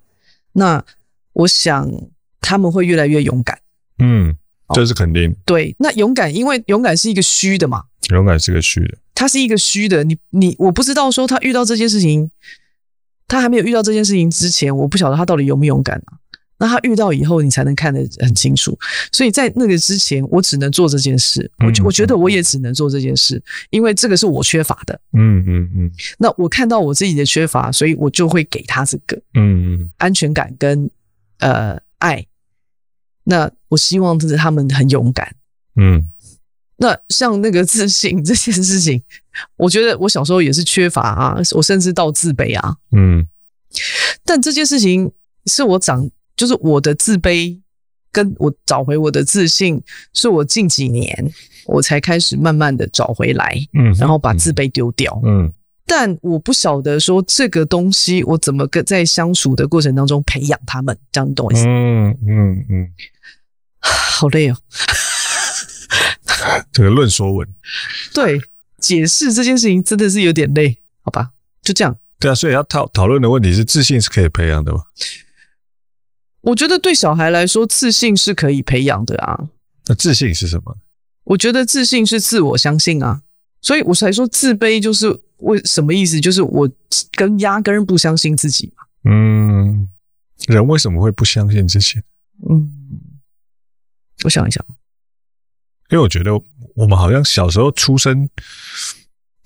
[0.52, 0.84] 那
[1.32, 1.90] 我想
[2.40, 3.58] 他们会越来越勇敢。
[3.98, 4.36] 嗯，
[4.72, 5.32] 这是肯定。
[5.32, 7.86] 哦、对，那勇敢，因为勇敢是一个虚的嘛。
[8.10, 10.04] 勇敢是个虚的，它是一个虚的。
[10.04, 12.30] 你你，我不知道说他遇到这件事情，
[13.26, 16.18] 他还没有遇到这件事情之前，我不晓得他到底勇不勇敢啊。
[16.56, 18.78] 那他遇到以后，你才能看得很清楚。
[19.10, 21.50] 所以在那个之前，我只能做这件事。
[21.58, 24.98] 我我觉得我也只能做这件事，因为这个是我缺乏的。
[25.14, 25.90] 嗯嗯嗯。
[26.16, 29.16] 那我看到我自己的缺乏，所以我就会给他这个。
[29.34, 29.90] 嗯嗯。
[29.98, 30.88] 安全感跟
[31.40, 32.24] 呃爱。
[33.24, 35.34] 那我希望就是他们很勇敢。
[35.74, 36.08] 嗯。
[36.76, 39.02] 那像那个自信 这件事情，
[39.56, 42.76] 我觉得我小时候也是缺乏啊，我甚至到自卑啊。
[42.92, 43.26] 嗯。
[44.24, 45.12] 但这件事情
[45.46, 46.10] 是我长。
[46.36, 47.60] 就是我的自卑，
[48.10, 49.80] 跟我找回我的自信，
[50.12, 51.32] 是我近几年
[51.64, 55.52] 我才开始慢慢的找回来，嗯，然后把自卑丢掉，嗯，
[55.86, 61.64] 但我不晓得说这个东西我怎么跟在相处的过程当中培养他们，这样你懂我意思？
[61.68, 62.90] 嗯嗯嗯，
[63.78, 64.56] 好累哦，
[66.72, 67.48] 这个论说文，
[68.12, 68.40] 对，
[68.84, 71.30] 解释这件事情真的是有点累，好吧，
[71.62, 71.98] 就这样。
[72.20, 74.82] 对啊，所以要讨讨论的问题是自信是可以培养的吗？
[76.42, 79.48] 我觉得对小孩来说，自信是可以培养的啊。
[79.86, 80.76] 那自信是什么？
[81.24, 83.22] 我觉得自信是自我相信啊，
[83.62, 86.20] 所以我才说自卑就是为什么意思？
[86.20, 86.70] 就是我
[87.12, 88.84] 跟压根不相信自己嘛。
[89.10, 89.88] 嗯，
[90.46, 92.00] 人为什么会不相信自己？
[92.48, 92.70] 嗯，
[94.24, 94.62] 我想一想，
[95.90, 96.32] 因为我觉得
[96.74, 98.28] 我们好像小时候出生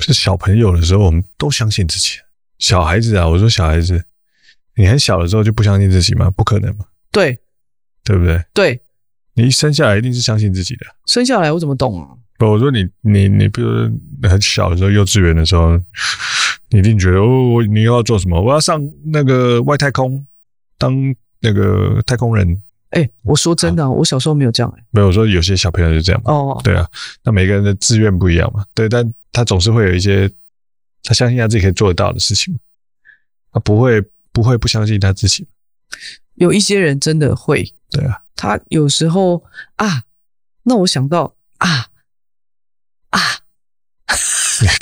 [0.00, 2.18] 是小朋友的时候，我们都相信自己。
[2.58, 4.04] 小孩子啊，我说小孩子。
[4.76, 6.30] 你很小的时候就不相信自己吗？
[6.30, 6.84] 不可能嘛。
[7.10, 7.36] 对，
[8.04, 8.40] 对不对？
[8.54, 8.80] 对，
[9.34, 10.86] 你一生下来一定是相信自己的。
[11.06, 12.08] 生下来我怎么懂啊？
[12.38, 13.68] 不，我说你你你，比如
[14.22, 15.76] 很小的时候，幼稚园的时候，
[16.70, 18.40] 你一定觉得哦，你又要做什么？
[18.40, 20.24] 我要上那个外太空，
[20.78, 20.94] 当
[21.40, 22.62] 那个太空人。
[22.90, 24.85] 哎、欸，我说真的、啊，我小时候没有这样、欸。
[24.90, 26.22] 没有，我说有些小朋友就这样。
[26.24, 26.88] 哦，对啊，
[27.24, 28.64] 那每个人的志愿不一样嘛。
[28.74, 30.31] 对，但他总是会有一些
[31.03, 32.59] 他相信他自己可以做得到的事情，
[33.53, 34.03] 他不会。
[34.31, 35.48] 不会不相信他自己，
[36.37, 37.74] 有一些人真的会。
[37.90, 39.42] 对啊，他有时候
[39.74, 40.05] 啊，
[40.62, 41.88] 那我想到啊
[43.11, 43.20] 啊，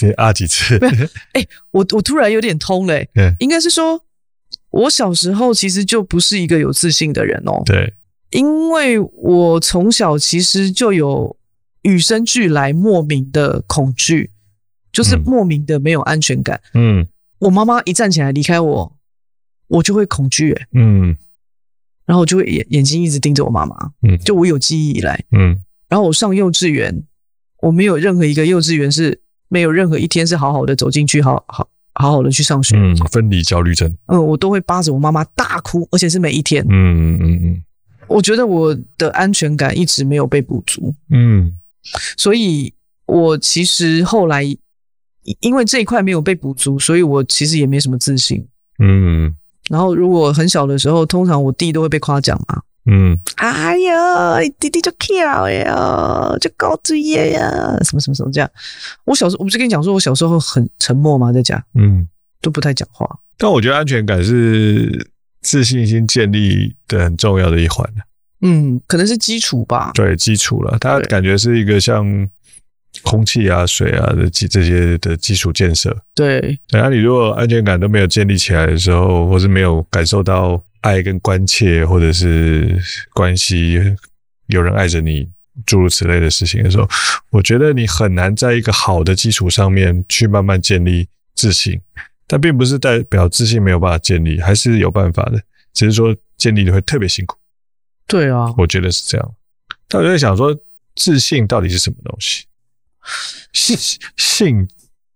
[0.03, 0.77] 你啊几次？
[1.33, 3.35] 哎、欸，我我突然有点通嘞、欸。
[3.39, 4.05] 应该是说，
[4.71, 7.63] 我小时候其实就不是一个有自信的人哦。
[7.65, 7.95] 对，
[8.31, 11.37] 因为我从小其实就有
[11.83, 14.31] 与生俱来莫名的恐惧，
[14.93, 16.61] 就是莫名的没有安全感。
[16.75, 17.07] 嗯，
[17.39, 18.93] 我妈妈一站起来离开我。
[19.69, 21.17] 我就会恐惧、欸，嗯，
[22.05, 27.03] 然后我就会眼眼睛一直盯着我妈妈，嗯，就我有记忆以来，嗯，然后我上幼稚园，
[27.63, 32.77] 我没有任何一个幼稚园是没有任何一天是好好的走进去，好好好好的去上学。
[32.77, 33.93] 嗯，分离焦虑症。
[34.07, 36.65] 嗯，我都会扒着我妈妈大哭，而且是每一天。
[36.69, 37.63] 嗯嗯嗯。
[38.09, 40.95] 我觉得我的安全感一直没有被补足。
[41.11, 41.53] 嗯，
[42.17, 42.73] 所以
[43.07, 44.45] 我其实后来
[45.41, 48.47] 因为这一块没有被补足，所以我其实也没什么自信。
[48.79, 49.35] 嗯。
[49.69, 52.63] 然后如果很小的时候，通常我弟都会被夸奖嘛。
[52.89, 57.41] 嗯，哎呀，弟弟就跳呀，就高追呀，
[57.83, 58.49] 什么什么什么这样。
[59.05, 61.33] 我小时候，我不是跟你讲说，我小时候很沉默吗？
[61.33, 62.07] 在家，嗯，
[62.41, 63.05] 都不太讲话。
[63.37, 65.11] 但我觉得安全感是
[65.43, 67.85] 自信心建立的很重要的一环。
[68.43, 69.91] 嗯，可能是基础吧。
[69.93, 70.79] 对，基础了。
[70.81, 72.07] 它感觉是一个像
[73.03, 75.97] 空气啊、水啊的基这些的基础建设。
[76.15, 80.63] 对，然后你如果安全感都没有建立起来的时候，或是没有感受到。
[80.87, 82.81] 爱跟关切，或者是
[83.13, 83.75] 关系，
[84.47, 85.29] 有人爱着你，
[85.67, 86.89] 诸如此类的事情的时候，
[87.31, 91.81] 我觉得你很难在一个好的基础上面去慢慢建立自信。
[92.29, 95.41] 但并不是代表自信没有办法建立，还是有办法的，
[95.73, 97.37] 只是说建立的会特别辛苦。
[98.07, 99.35] 对啊，我觉得是这样。
[99.89, 100.57] 但我在想说，
[100.95, 102.45] 自信到底是什么东西？
[103.53, 103.77] 信
[104.17, 104.69] 信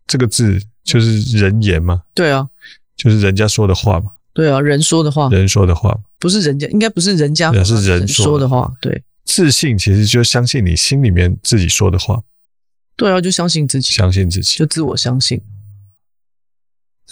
[0.06, 2.02] 这个字就是人言嘛？
[2.14, 2.48] 对啊，
[2.96, 4.12] 就是人家说的话嘛。
[4.32, 8.72] 对啊，人说的话，人说的话不是人家，应该不是人家，是人说的话。
[8.80, 12.22] 对，自信其实就相信你心里面自己说的话。
[12.96, 15.40] 对啊，就相信自己，相信自己，就自我相信。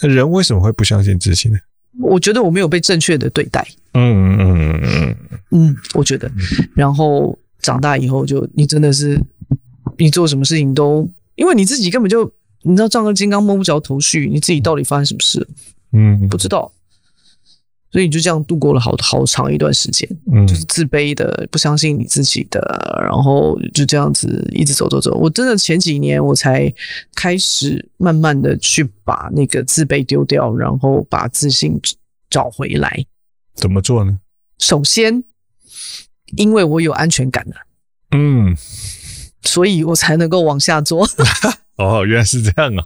[0.01, 1.57] 那人为什么会不相信自己呢？
[2.01, 3.67] 我觉得我没有被正确的对待。
[3.93, 5.17] 嗯嗯嗯嗯
[5.51, 6.31] 嗯，我觉得。
[6.73, 9.19] 然后长大以后，就你真的是，
[9.97, 15.45] 你做什么事情都，因为你自己根本就，你知道，丈二金刚摸不着头绪，你自己到底发生什么事？
[15.91, 16.71] 嗯，不知道。
[17.91, 22.59] 所以你就这样度过了好好长一段时间，嗯，就是自卑的，不相信你自己的，
[23.01, 25.15] 然后就这样子一直走走走。
[25.17, 26.71] 我真的前几年我才
[27.15, 31.81] 开始慢慢的去把那个自卑丢掉，然后把自信
[32.29, 33.05] 找回来。
[33.55, 34.19] 怎么做呢？
[34.59, 35.23] 首先，
[36.37, 37.55] 因为我有安全感了，
[38.11, 38.55] 嗯，
[39.41, 41.07] 所以我才能够往下做。
[41.77, 42.85] 哦，原来是这样啊，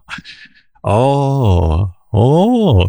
[0.83, 0.91] 哦。
[0.91, 1.91] 哦，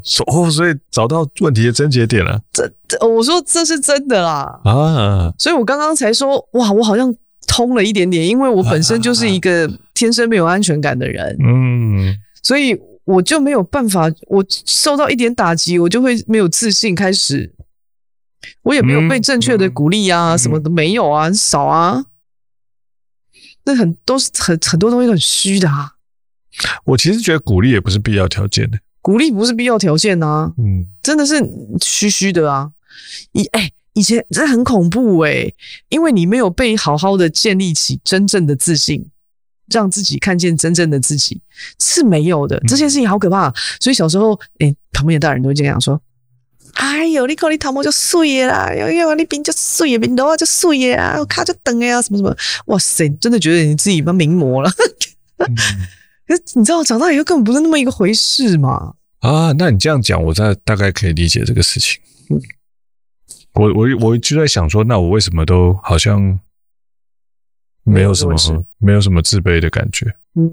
[0.02, 2.38] 所哦，所以找到问题的症结点了。
[2.52, 4.60] 这这，我说这是真的啦。
[4.64, 7.14] 啊，所以我刚刚才说，哇，我好像
[7.46, 11.36] 通了一点点，因为我本身就是一个天生没有安全感的人。
[11.42, 16.94] 嗯，所以我就没有办法，我受到一点打击，我就会没有自信。
[16.94, 17.54] 开始，
[18.62, 22.04] 我也没有被正确的鼓励啊，什么都没有啊，很少啊。
[23.64, 25.92] 那很都是很很多东西都很虚的啊。
[26.84, 28.78] 我其实觉得鼓励也不是必要条件的。
[29.04, 31.34] 鼓励不是必要条件呐、啊，嗯，真的是
[31.82, 32.70] 虚虚的啊。
[33.32, 35.54] 以哎，以前真的很恐怖哎、欸，
[35.90, 39.06] 因为你没有被好好的建立起真正的自信，
[39.70, 41.38] 让自己看见真正的自己
[41.78, 42.58] 是没有的。
[42.66, 46.00] 这件事情好可怕，所以小时候，哎，旁边的大人都会这样说
[46.72, 52.34] ：“哎呦，你看你头毛就碎啦，要要你鼻就碎，鬓头就碎啊，卡就等呀，什么什么，
[52.68, 54.70] 哇塞，真的觉得你自己蛮名模了。
[55.40, 55.54] 嗯”
[56.26, 58.94] 可是你知道，长大以后根本不是那么一个回事嘛？
[59.20, 62.00] 啊，那你这样讲，我大大概可以理解这个事情。
[62.30, 62.40] 嗯，
[63.54, 66.38] 我我我就在想说，那我为什么都好像
[67.84, 68.34] 没有什么
[68.78, 70.06] 没有什么自卑的感觉？
[70.34, 70.48] 嗯，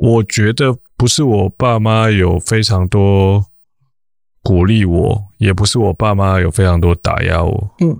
[0.00, 3.44] 我觉得不是我爸妈有非常多
[4.42, 7.74] 鼓励我，也不是我爸妈有非常多打压我。
[7.80, 7.96] 嗯，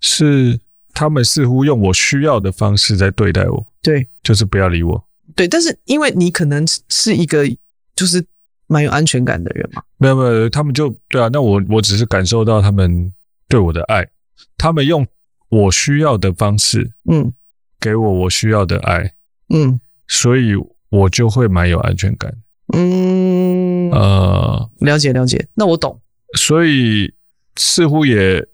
[0.00, 0.58] 是
[0.94, 3.66] 他们似乎用我需要的方式在对待我。
[3.82, 5.04] 对，就是不要理我。
[5.34, 7.46] 对，但是因为你可能是一个
[7.94, 8.24] 就是
[8.66, 13.12] 蛮有安全感的人嘛，没有没有，他们就对啊，那我我只是感受到他们
[13.48, 14.08] 对我的爱，
[14.56, 15.06] 他们用
[15.50, 17.32] 我需要的方式，嗯，
[17.78, 19.12] 给我我需要的爱，
[19.52, 20.52] 嗯，所以
[20.88, 22.34] 我就会蛮有安全感，
[22.72, 26.00] 嗯，呃，了解了解，那我懂，
[26.36, 27.12] 所以
[27.56, 28.46] 似乎也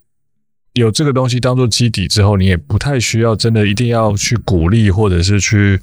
[0.73, 5.81] 有这个东西当做基底之后，你也不太需要真的一定要去鼓励或者是去。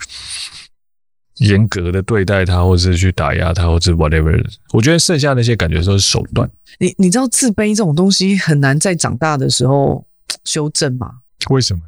[1.39, 4.41] 严格的对待他，或者是去打压他，或者 whatever。
[4.71, 6.49] 我觉得剩下那些感觉都是手段。
[6.79, 10.05] 你你知道自卑这种东西很难在长大的时候
[10.45, 11.11] 修正吗？
[11.49, 11.81] 为什么？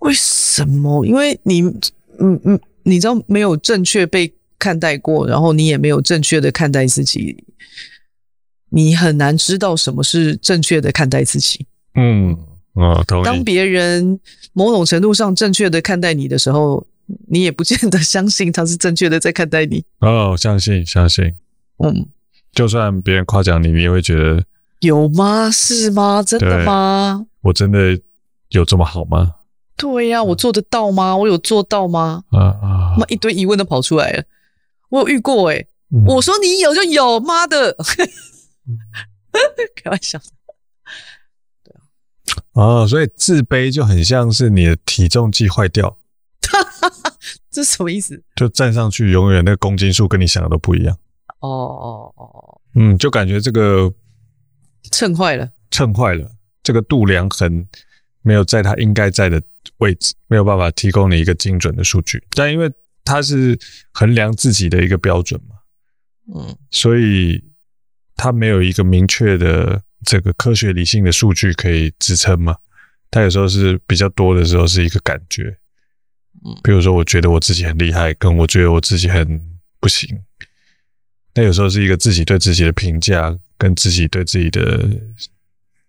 [0.00, 1.06] 为什么？
[1.06, 1.62] 因为你，
[2.18, 7.44] 嗯嗯，你知道没有正确被看待过，然后你也没有正确的看待自己，
[8.68, 11.66] 你很难知道什么是正确的看待自己。
[11.94, 12.36] 嗯，
[12.74, 13.24] 哦，同意。
[13.24, 14.20] 当别人
[14.52, 16.86] 某种程度上正确的看待你的时候。
[17.28, 21.34] 你也不见得相信他是正确的在看待你哦，相信相信，
[21.78, 22.06] 嗯，
[22.52, 24.44] 就算别人夸奖你，你也会觉得
[24.80, 25.50] 有吗？
[25.50, 26.22] 是吗？
[26.22, 27.26] 真的吗？
[27.42, 28.00] 我真的
[28.50, 29.34] 有这么好吗？
[29.76, 31.16] 对呀、啊，我做得到吗？
[31.16, 32.24] 我有做到吗？
[32.30, 34.24] 啊啊，妈一堆疑问都跑出来了。
[34.90, 37.74] 我有遇过哎、欸，嗯、我说你有就有，妈的，
[39.82, 40.20] 开玩笑。
[41.64, 41.82] 对啊，
[42.52, 45.96] 哦，所以自卑就很像是你的体重计坏掉。
[47.50, 48.22] 这是什么意思？
[48.36, 50.96] 就站上去，永远那个公斤数跟你想的都不一样。
[51.40, 53.92] 哦哦哦，嗯，就感觉这个
[54.90, 56.30] 秤坏了，秤坏了，
[56.62, 57.66] 这个度量衡
[58.22, 59.42] 没有在它应该在的
[59.78, 62.22] 位置，没有办法提供你一个精准的数据。
[62.30, 62.70] 但因为
[63.04, 63.58] 它是
[63.92, 65.56] 衡量自己的一个标准嘛，
[66.34, 67.42] 嗯，所以
[68.14, 72.56] 它没有一个明确的这个科学理性的数据可以支撑嘛。
[73.10, 75.56] 它有时候是比较多的时候是一个感觉，嗯，
[76.62, 79.40] 比如说我觉得我自己很厉害，跟我觉得我自己很
[79.78, 80.22] 不行。
[81.34, 84.88] 那有时候是一个自己对自己的评价，跟自己对自己的，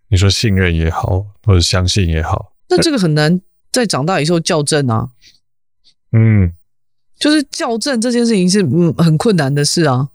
[0.08, 3.42] 你说信任也好，或者相信也好，那这个很难
[3.72, 5.10] 在长大以后校正啊。
[6.12, 6.54] 嗯，
[7.20, 10.10] 就是校正这件事情是嗯很困难的事啊，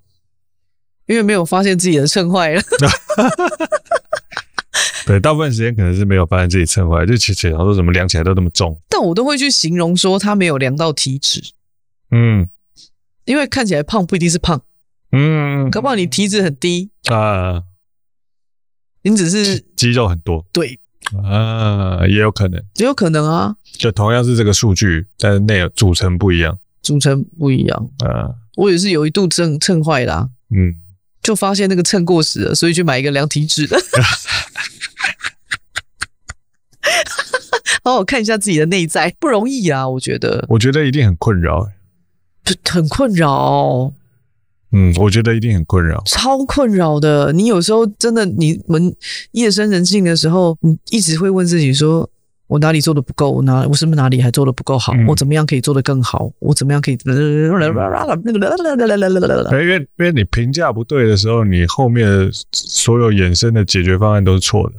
[1.06, 2.62] 因为没有发现自己的秤坏了。
[5.08, 11.42] 对，大部分时间可能是没有发现自己秤坏，就其实然后说怎么量起来都那么重，但我都会去形容说他没有量到体脂。
[12.10, 12.46] 嗯，
[13.24, 14.60] 因为看起来胖不一定是胖。
[15.12, 16.90] 嗯，搞不好你体脂很低。
[17.06, 17.62] 啊，
[19.00, 20.78] 你只是肌肉很多，对。
[21.24, 27.90] 啊，也有可能，也有可能啊，就同样是这个数据，但是内容组成不一样，组成不一样。
[28.04, 28.28] 啊。
[28.56, 30.74] 我也是有一度秤秤坏啦，嗯，
[31.22, 33.78] 就发现那个秤过时了，所以去买一个量体脂的，
[37.84, 41.68] 好好看一下自己的内在，不容易啊，我觉得，我觉得一定很困扰，
[42.70, 43.92] 很困扰。
[44.70, 47.32] 嗯，我觉得一定很困扰，超困扰的。
[47.32, 48.94] 你有时候真的，你们
[49.32, 52.10] 夜深人静的时候，你一直会问自己说：
[52.48, 53.30] 我哪里做的不够？
[53.30, 54.92] 我哪我是不是哪里还做的不够好？
[54.94, 56.30] 嗯、我怎么样可以做得更好？
[56.40, 56.98] 我怎么样可以？
[57.06, 57.08] 因
[59.68, 62.06] 为因为你评价不对的时候，你后面
[62.52, 64.74] 所有衍生的解决方案都是错的，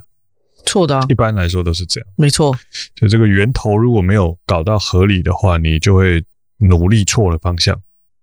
[0.70, 1.06] 错的、啊。
[1.10, 2.56] 一般来说都是这样，没错。
[2.96, 6.24] 就这个源头如果没有搞到合理的话，你就会
[6.58, 7.80] 努力错了方向。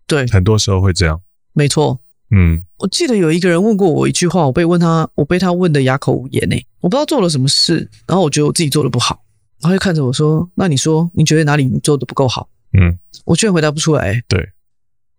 [0.07, 1.20] 对，很多时候会这样。
[1.53, 9.24] 没错，嗯，我记得有一个人问过我一句话，我被问他，我被他问的哑口无言诶，我不知道做了什么事，然后我觉得我自己做的不好，
[9.61, 14.22] 然后就看着我说：“那你说，你觉得哪里你做的不够好？”嗯，我居然回答不出来。
[14.28, 14.49] 对，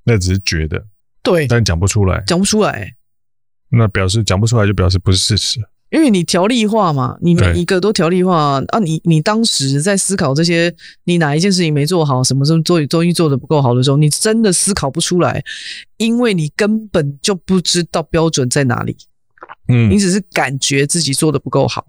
[0.04, 0.86] 那只是觉得，
[1.22, 2.96] 对，但讲不出来，讲不出来，
[3.70, 5.60] 那表示讲不出来就表示不是事实。
[5.90, 10.74] 因为你条例化嘛，你每一个都条例化对啊你，你你当时在思考这些，
[11.06, 15.44] 你哪一件事情没做好，什么时候做东西做的不够好的时候，你真的思考不出来，
[15.98, 18.98] 因为你根本就不知道标准在哪里，
[19.70, 21.88] 嗯，你只是感觉自己做的不够好，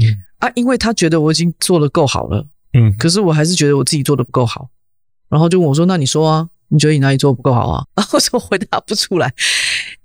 [0.00, 0.22] 嗯。
[0.38, 4.68] 啊，因为他觉得我已经做的够好了，嗯，可是我还是觉得我自己做的不够好，
[5.30, 7.86] 然后就问我说：“那你说啊？”你觉得你哪里做的不够好啊？
[7.94, 9.32] 然 后我说回答不出来，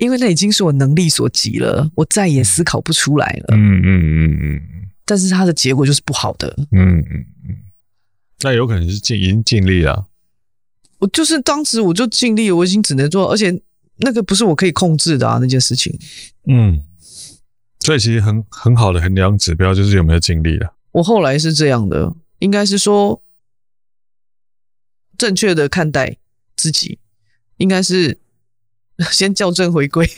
[0.02, 3.56] 因为那已经是我能力所及了，我再也思考不出来了。
[3.56, 4.62] 嗯嗯嗯嗯。
[5.06, 6.52] 但是它的结果就是不好的。
[6.72, 7.56] 嗯嗯嗯。
[8.41, 10.08] 那有可能是尽已经尽力了。
[10.97, 13.62] 我就是当时我就尽力，我已经只能做，而且
[13.97, 15.95] 那个不是我可以控制的啊，那件事情。
[16.47, 16.84] 嗯。
[17.82, 20.74] 所以其实很很好的衡量指标就是有没有尽力了。
[20.91, 23.22] 我后来是这样的，应该是说
[25.18, 26.18] 正确的看待。
[26.58, 26.99] 自己
[27.58, 28.20] 应该是
[29.12, 30.08] 先校正回归。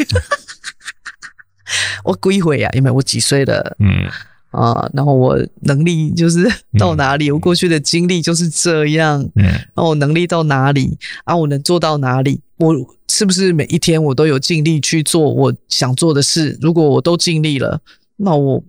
[2.03, 2.69] 我归回呀？
[2.73, 3.75] 因为我几岁了？
[3.79, 4.07] 嗯
[4.51, 7.31] 啊，然后我能力就是到哪里？
[7.31, 9.27] 我过去的经历就是这样。
[9.35, 10.99] 嗯，那我能力到哪里？
[11.23, 12.41] 啊，我能做到哪里？
[12.57, 12.75] 我
[13.07, 16.55] 是不是每一天我都有尽力去做我想做的事？
[16.61, 17.81] 如果我都尽力了，
[18.17, 18.63] 那我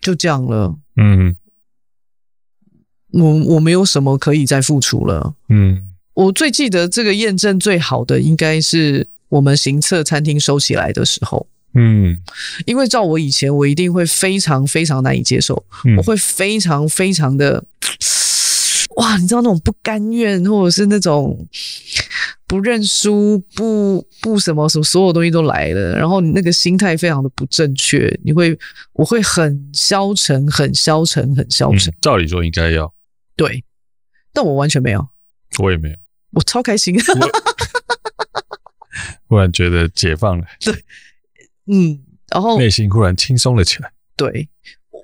[0.00, 0.74] 就这样了。
[0.96, 1.36] 嗯，
[3.10, 5.34] 我我没有什么可以再付出了。
[5.50, 5.89] 嗯。
[6.14, 11.46] 我最记得这个验证最好的，应该是我们行测餐厅收起来的时候。
[11.74, 12.18] 嗯，
[12.66, 17.64] 因为照我以前，我一定会非常非常难以接受，嗯、我会非常非常的，
[18.96, 21.46] 哇，你知道那种不甘愿，或者是那种
[22.48, 28.58] 不认输、不不什么什么，所有东西都来了，然后你那个心态非常的不正确，你会，
[28.94, 31.94] 我会很消沉，很消沉，很消沉。
[31.94, 32.92] 嗯、照理说应该要。
[33.36, 33.62] 对，
[34.32, 35.06] 但我完全没有，
[35.60, 35.96] 我也没有。
[36.32, 36.96] 我超开心，
[39.26, 40.84] 忽然觉得解放了，对，
[41.66, 41.98] 嗯，
[42.30, 43.90] 然后内心忽然轻松了起来。
[44.16, 44.48] 对，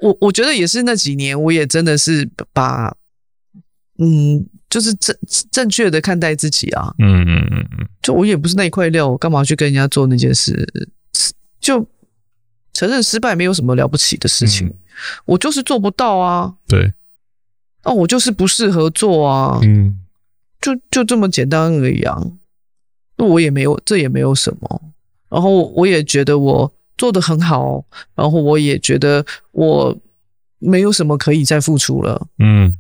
[0.01, 2.95] 我我觉得也是那几年，我也真的是把，
[3.99, 5.17] 嗯，就是正
[5.51, 10.67] 正确的看待自己啊，嗯嗯嗯嗯，就我也不是那一块料，我干嘛去跟人家做那件事？
[11.59, 11.85] 就
[12.73, 14.75] 承认失败没有什么了不起的事情，嗯、
[15.25, 16.55] 我就是做不到啊。
[16.69, 16.93] 对，
[17.83, 19.99] 哦，我就是不适合做啊，嗯，
[20.75, 22.21] 就就这么简单而已啊。
[23.17, 24.83] 那我也没有，这也没有什么。
[25.29, 27.85] 然后我也觉得我做的很好，
[28.17, 29.97] 然后我也觉得我
[30.59, 32.27] 没有什么可以再付出了。
[32.39, 32.77] 嗯，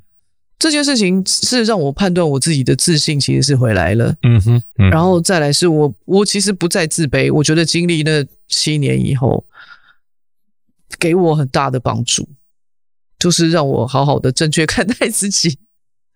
[0.59, 4.15] 这件事情是让我判断我自己的自信其实是回来了。
[4.25, 7.33] 嗯哼，嗯，然后再来是我，我其实不再自卑。
[7.33, 9.45] 我觉得经历那七年以后，
[10.99, 12.29] 给我很大的帮助，
[13.19, 15.59] 就是让我好好的正确看待自己。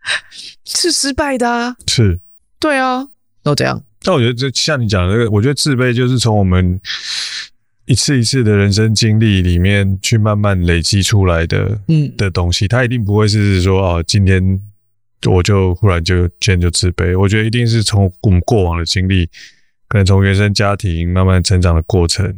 [0.64, 2.20] 是失败的啊，是，
[2.58, 3.08] 对啊，
[3.42, 3.82] 都这样。
[4.02, 6.80] 但我觉得，就像你讲的那个，我觉得自卑就是从我们
[7.84, 12.66] 一次一次的人生经历里面去慢慢累积出来的，嗯，的东西。
[12.66, 14.60] 它一定不会是说哦，今天
[15.26, 17.18] 我就忽然就今天就自卑。
[17.18, 19.26] 我觉得一定是从我们过往的经历，
[19.88, 22.34] 可能从原生家庭慢慢成长的过程，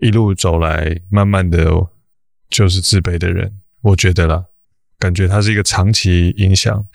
[0.00, 1.68] 一路走来，慢慢的
[2.48, 3.52] 就是自卑的人。
[3.80, 4.44] 我觉得啦，
[4.98, 6.86] 感觉它是一个长期影响。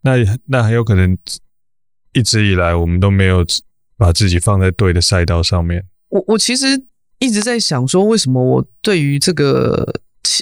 [0.00, 0.12] 那
[0.46, 1.16] 那很有可能。
[2.14, 3.42] 一直以来，我们都没有
[3.96, 5.82] 把自己放在对的赛道上面。
[6.10, 6.66] 我我其实
[7.18, 9.98] 一直在想说，为什么我对于这个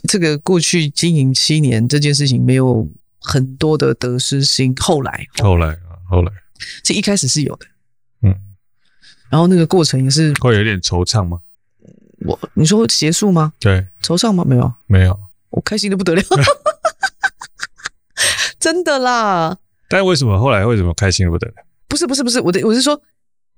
[0.09, 2.90] 这个过去经营七年这件事情没有
[3.20, 4.74] 很多的得失心？
[4.80, 6.32] 后来，后来啊，后来，
[6.82, 7.66] 这一开始是有的，
[8.22, 8.34] 嗯，
[9.30, 11.38] 然后那个过程也是会有点惆怅吗？
[12.26, 13.53] 我你说结束吗？
[13.61, 14.44] 对，惆怅吗？
[14.44, 15.16] 没有，没有，
[15.51, 16.22] 我开心的不得了，
[18.61, 19.58] 真的啦。
[19.88, 21.54] 但为什么后来为什么开心不得了？
[21.88, 23.02] 不是不是不是，我的我是说，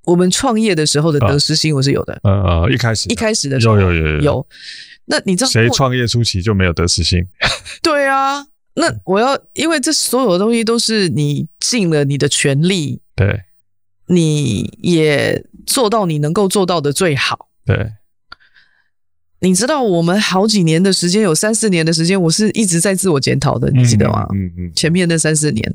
[0.05, 2.19] 我们创业的时候的得失心我是有的。
[2.23, 4.47] 呃呃，一开始一开始的时候有有有有，有。
[5.05, 7.27] 那你知道谁创业初期就没有得失心？
[7.83, 13.43] 对啊，那我要因为这所有的东西都是你尽了你的全力，对，
[14.07, 17.51] 你也做到你能够做到的最好。
[17.67, 17.93] 对，
[19.43, 24.27] 你知道我们好几年的时间，有三四年的时间，我是一直在自我检讨的，你记得吗？
[24.33, 24.73] 嗯嗯，嗯。
[24.75, 25.75] 前面那三四年。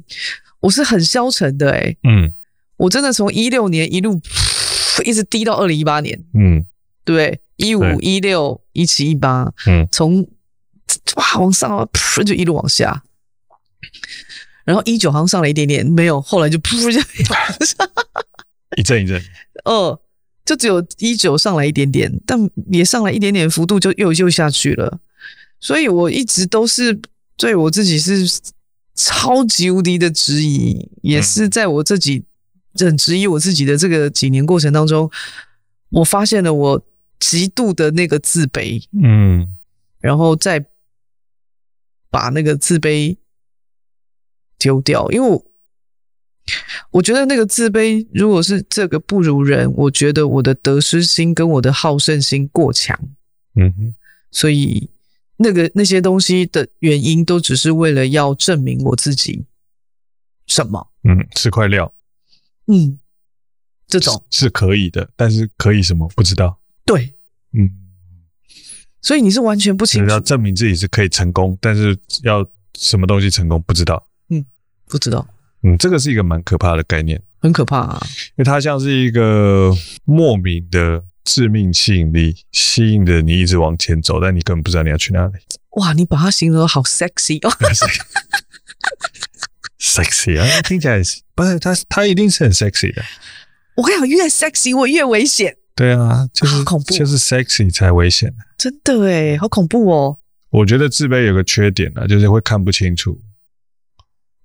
[0.59, 2.33] 我是很消沉的诶、欸、嗯，
[2.77, 4.19] 我真的从一六年一路
[5.05, 6.65] 一直低到二零一八年，嗯，
[7.05, 10.27] 对，一五一六一七一八，嗯，从
[11.15, 13.03] 哇往上噗就一路往下，
[14.65, 16.99] 然后一九好像上了一点点，没有，后来就噗就
[18.75, 19.21] 一阵 一阵，
[19.63, 19.99] 哦，
[20.47, 24.99] 就只有一九上来一点点，但也上来一点点幅度就又又下去了，
[25.59, 26.99] 所以我一直都是
[27.37, 28.41] 对我自己是。
[28.99, 32.23] 超级无敌的质疑，也是在我自己
[32.79, 35.07] 很质疑我自己的这个几年过程当中，
[35.91, 36.83] 我发现了我
[37.19, 39.55] 极度的那个自卑，嗯，
[39.99, 40.65] 然后再
[42.09, 43.17] 把那个自卑
[44.57, 45.45] 丢掉，因为我
[46.91, 52.99] 我觉得那个自卑，如果是这个不如人，我觉得我的得失心跟我的好胜心过强，
[53.55, 53.95] 嗯哼，
[54.31, 54.89] 所以。
[55.39, 59.45] 那个那些东西的原因，都只是为了要证明我自己
[60.47, 60.87] 什么？
[61.03, 61.93] 嗯，是块料。
[62.65, 62.97] 嗯，
[63.87, 66.59] 这种是，是可以的，但是可以什么不知道。
[66.83, 67.13] 对，
[67.51, 67.69] 嗯，
[68.99, 70.09] 所以你是完全不清楚。
[70.09, 72.43] 要证明自己是可以成功，但是要
[72.73, 74.07] 什么东西成功不知道。
[74.29, 74.43] 嗯，
[74.87, 75.27] 不知道。
[75.63, 79.71] 嗯，这个是一个蛮可怕的概念，很可怕啊，因为它像是一个
[80.05, 81.03] 莫名的。
[81.29, 85.33] 致命吸引力吸引着你一直往前走，但你根本不知道你要去哪里。
[85.71, 87.51] 哇，你把它形容得好 sexy 哦，
[89.77, 91.01] sexy 啊，听起来
[91.35, 93.03] 不是它，它一定是很 sexy 的。
[93.75, 95.57] 我跟你讲，越 sexy 我越危险。
[95.75, 98.33] 对啊，就是好恐怖，就是 sexy 才危险。
[98.57, 100.19] 真的诶，好恐怖哦。
[100.51, 103.19] 我觉得自卑有个缺点啊，就是会看不清楚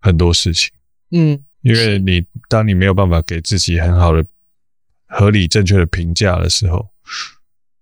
[0.00, 0.72] 很多事情。
[1.12, 4.24] 嗯，因为你当你没有办法给自己很好的。
[5.14, 6.88] 合理正确的评价的时候，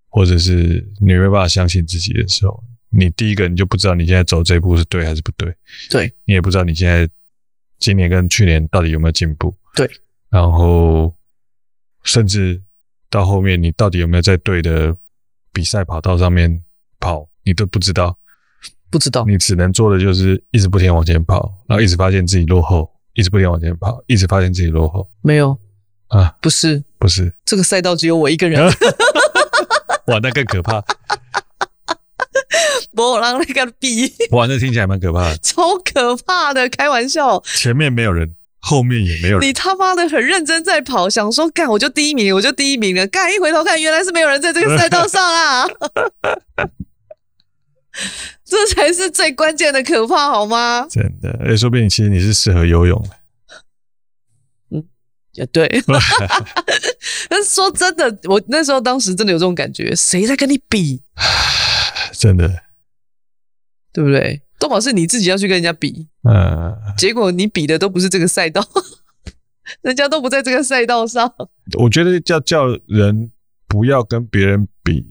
[0.08, 5.54] 或者是你没办法相信自己的时候，你第一个你就不知道你现在走这一步是对还是不对。
[5.88, 7.08] 对，你也不知道你现在
[7.78, 9.54] 今年跟去年到底有没有进步。
[9.76, 9.88] 对，
[10.28, 11.14] 然后
[12.02, 12.60] 甚至
[13.08, 14.92] 到后面你到底有没有在对的
[15.52, 16.64] 比赛跑道上面
[16.98, 18.18] 跑，你都不知道。
[18.90, 25.08] 不知道，你只能做的就是一直不停往前跑，然后一直发现自己落后，一直不停往前跑，一直发现自己落后。
[25.22, 25.56] 没有。
[26.08, 28.60] 啊，不是，不是，这个赛道只有我一个人。
[30.08, 30.82] 哇，那更可怕。
[32.92, 37.40] 博朗那个比，哇，那听起来蛮可怕的，超可怕的，开玩笑。
[37.54, 39.48] 前面没有人，后面也没有人。
[39.48, 43.06] 你他妈的很认真在跑，想说干我就第一名，我就第一名了。
[43.06, 45.68] 干一回头看，原来是没有人在这个赛道上啊！
[48.50, 50.84] 这才是最关键的可怕，好吗？
[50.90, 53.10] 真的，哎，说不定其实你是适合游泳的。
[54.72, 54.84] 嗯
[55.34, 55.66] 也对，
[57.30, 61.00] 但是说真的，我那时候当时真的有这种感觉，谁在跟你比？
[62.12, 62.48] 真的，
[63.92, 64.42] 对不对？
[64.58, 68.60] 都宝是你自己要去跟人家比，嗯， 结果你比的都不是这个赛道，
[69.82, 71.32] 人家都不在这个赛道上。
[71.78, 73.30] 我觉得叫叫人
[73.68, 75.06] 不要跟别人比，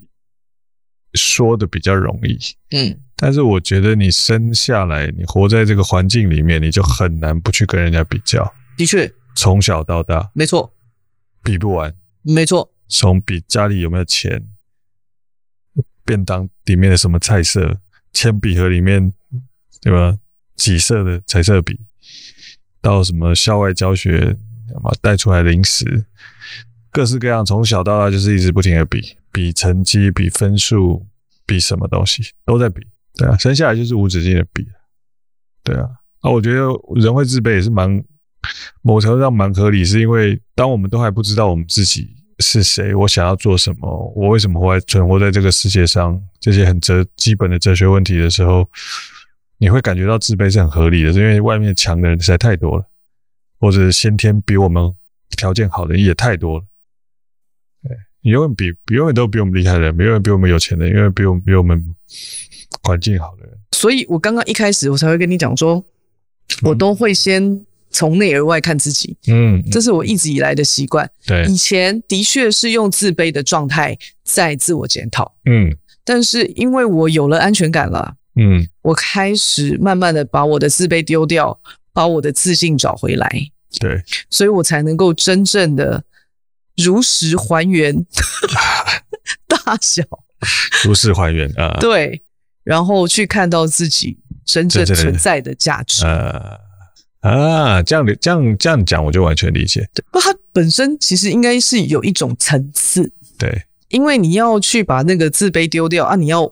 [1.14, 2.38] 说的比较容易，
[2.72, 8.54] 嗯，但是我觉得你生下来，你活在这个环境里面，你就很难不去跟人家比较。
[8.78, 10.74] 的确，从小到大，没错，
[11.44, 12.72] 比不完，没错。
[12.88, 14.48] 从比家里有没有钱，
[16.06, 17.80] 便当里面的什么菜色。
[18.12, 19.14] 铅笔盒里面，
[19.82, 20.18] 对吧？
[20.56, 21.80] 几色的彩色笔，
[22.82, 24.36] 到什么校外教学，
[25.00, 26.06] 带出来的零食，
[26.92, 31.06] 各式各样，从小到大就是一直不停的比，比成绩，比分数，
[31.46, 34.66] 比什么东西都在比，对啊，生下来就是无止境的比，
[35.64, 35.90] 对啊，
[36.22, 38.04] 啊，我觉得人会自卑也是蛮
[38.82, 42.16] 某程度上蛮合理，是因为当我们都还不知道我们自己。
[42.42, 42.96] 是谁？
[42.96, 44.14] 我想要做什么？
[44.16, 46.18] 我为什么会存活在这个世界上？
[46.40, 48.66] 这些很哲基本的哲学问题的时候，
[49.58, 52.86] 你会感觉到自卑是很合理的，是因为外面强的人实在太多了，
[53.60, 54.82] 或者先天比我们
[55.36, 56.64] 条件好的人也太多了。
[58.22, 61.96] 对，你永远比比永远都比我们厉害的人，永远比我们有钱的人，永远比我们比我们
[62.84, 63.58] 环境好的人。
[63.72, 65.84] 所以我刚刚一开始我才会跟你讲说，
[66.64, 67.66] 我都会先。
[67.92, 71.10] 从内而外看自己，嗯，这是我一直以来的习惯。
[71.26, 81.60] 对，以前的确是用自卑的状态在自我检讨，嗯，但是因为我有了安全感了，嗯，我开始慢慢的把我的自卑丢掉，
[81.92, 83.28] 把我的自信找回来，
[83.80, 84.00] 对，
[84.30, 86.04] 所以我才能够真正的
[86.84, 87.96] 如实还原
[89.48, 90.04] 大小，
[90.84, 92.22] 如实还原啊，对，
[92.64, 96.70] 然后去看到自己真正存在的价值，呃。
[97.22, 99.86] 啊，这样这样这样讲，我就完全理解。
[99.94, 103.12] 对，不，它本身其实应该是有一种层次。
[103.38, 106.50] 对，因为你要去把那个自卑丢掉啊，你要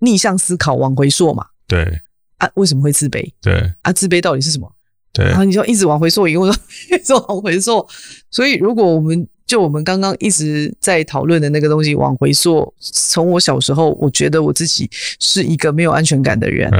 [0.00, 1.46] 逆向思考，往回溯嘛。
[1.66, 2.02] 对。
[2.36, 3.32] 啊，为什么会自卑？
[3.40, 3.72] 对。
[3.80, 4.70] 啊，自卑到底是什么？
[5.14, 5.24] 对。
[5.24, 6.54] 然后你就一直往回溯，一个说
[6.94, 7.88] 一直往回溯。
[8.30, 14.88] 所以，如果我们就我们刚刚一直在讨论的那个东西往回溯，从我小时候，我觉得我自己
[15.18, 16.70] 是一个没有安全感的人，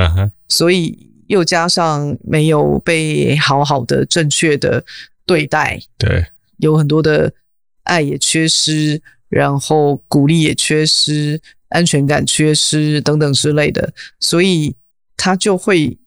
[0.47, 1.09] 所以。
[1.29, 4.83] 又加上没有被好好的、正确的
[5.27, 6.25] 对待，对，
[6.57, 7.31] 有很多的
[7.83, 8.99] 爱也缺失，
[9.29, 11.39] 然后鼓励也缺失，
[11.69, 14.75] 安全感缺失等等之类的，所以
[15.19, 15.99] 他就会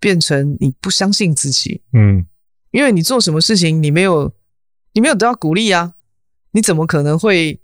[0.00, 2.26] 变成你不相信自己，嗯，
[2.72, 4.32] 因为你做什么事情你没有，
[4.92, 5.94] 你没有得到鼓励啊，
[6.52, 7.60] 你怎么可能会，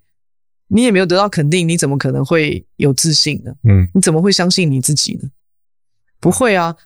[0.68, 3.52] 你也没有得到肯定，你怎么可能会有自信呢？
[3.64, 5.30] 嗯，你怎么会相信你自己呢？
[6.20, 6.76] 不会啊，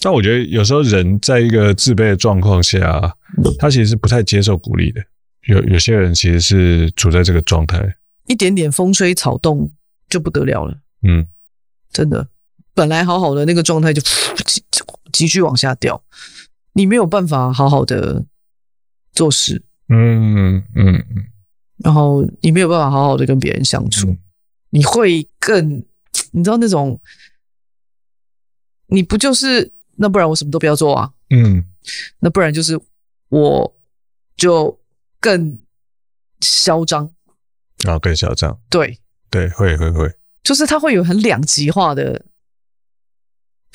[0.00, 3.16] 但我觉得有时候人在一个自卑的状况下，
[3.58, 5.00] 他其实是不太接受鼓励的。
[5.46, 7.96] 有有些人其实是处在这个状态，
[8.26, 9.70] 一点点风吹草动
[10.08, 10.78] 就不得了了。
[11.02, 11.26] 嗯，
[11.92, 12.28] 真的，
[12.72, 14.62] 本来好好的那个状态就急
[15.12, 16.02] 急剧往下掉，
[16.72, 18.24] 你没有办法好好的
[19.14, 19.64] 做事。
[19.88, 21.24] 嗯嗯嗯，
[21.78, 24.18] 然后你没有办法好好的跟别人相处，嗯、
[24.70, 25.84] 你会更，
[26.32, 27.00] 你知道那种。
[28.86, 31.10] 你不就是那不然我什么都不要做啊？
[31.30, 31.64] 嗯，
[32.20, 32.78] 那不然就是
[33.28, 33.76] 我
[34.36, 34.78] 就
[35.18, 35.58] 更
[36.40, 37.10] 嚣张
[37.86, 38.56] 啊，更嚣张。
[38.68, 38.96] 对
[39.30, 42.24] 对，会会会，就是他会有很两极化的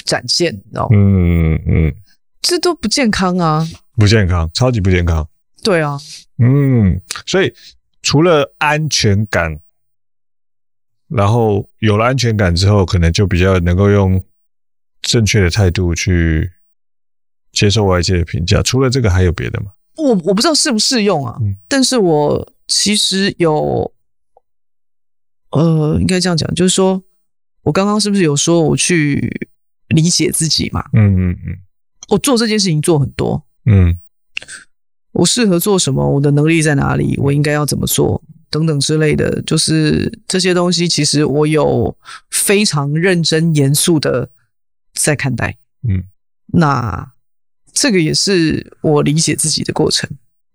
[0.05, 0.89] 展现，你知道吗？
[0.95, 1.93] 嗯嗯，
[2.41, 3.67] 这都不健康啊，
[3.99, 5.27] 不健康，超级不健康。
[5.63, 5.99] 对啊，
[6.37, 7.53] 嗯，所以
[8.01, 9.59] 除了安全感，
[11.09, 14.23] 然后有了安全感之后，可能就比较能够用。
[15.01, 16.51] 正确的态度去
[17.53, 19.71] 接受外界的评价，除了这个还有别的吗？
[19.95, 23.93] 我我不知道适不适用啊，嗯，但是我其实有，
[25.51, 27.01] 呃，应该这样讲，就是说
[27.61, 29.49] 我刚刚是不是有说我去
[29.87, 30.83] 理解自己嘛？
[30.91, 31.57] 嗯嗯嗯，
[32.09, 33.99] 我做这件事情做很多，嗯，
[35.11, 36.09] 我适合做什么？
[36.09, 37.15] 我的能力在哪里？
[37.19, 38.21] 我应该要怎么做？
[38.49, 41.95] 等等之类的，就是这些东西，其实我有
[42.31, 44.31] 非常认真严肃的。
[44.95, 45.55] 在看待，
[45.87, 46.03] 嗯，
[46.47, 47.13] 那
[47.71, 50.09] 这个也是我理解自己的过程，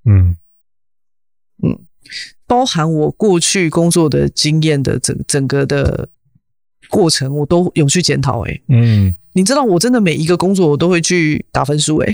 [0.05, 0.37] 嗯
[1.63, 1.87] 嗯，
[2.47, 6.11] 包含我过去工作的经验的整整个的
[6.89, 8.41] 过程，我都有去检讨。
[8.47, 11.99] 哎，嗯，你知道，我真的每一个工作我都会去打分数。
[11.99, 12.13] 哎，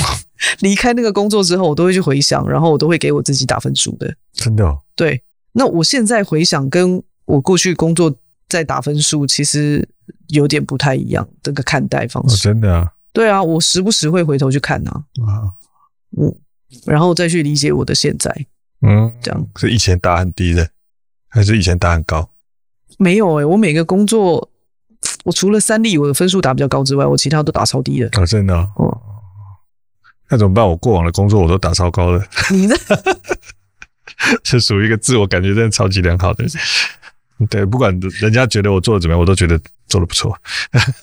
[0.60, 4.14] 离开那个工作之后，我都会去回想，然后我都会给我自己打分数的。
[4.32, 4.80] 真的哦？
[4.94, 5.22] 对。
[5.52, 8.14] 那我现在回想，跟我过去工作
[8.48, 9.88] 在打分数，其实。
[10.30, 12.34] 有点不太一样，这个看待方式。
[12.34, 12.92] 哦，真的啊？
[13.12, 15.46] 对啊，我时不时会回头去看啊，啊，
[16.20, 16.32] 嗯，
[16.84, 18.28] 然后再去理解我的现在，
[18.82, 20.68] 嗯，这样是以前打很低的，
[21.28, 22.28] 还是以前打很高？
[23.00, 24.50] 没有诶、欸，我每个工作
[25.24, 28.08] 我除了三例我的分数打比较高之外，我其他都打超低的。
[28.20, 28.70] 啊，真的哦。
[28.76, 28.98] 哦
[30.28, 30.68] 那怎么办？
[30.68, 32.24] 我过往的工作我都打超高的。
[32.50, 32.76] 你呢？
[34.44, 36.44] 是属于一个自我感觉真的超级良好的。
[37.48, 40.38] 对，不管人家觉得我做的怎么样，我都觉得做的不错。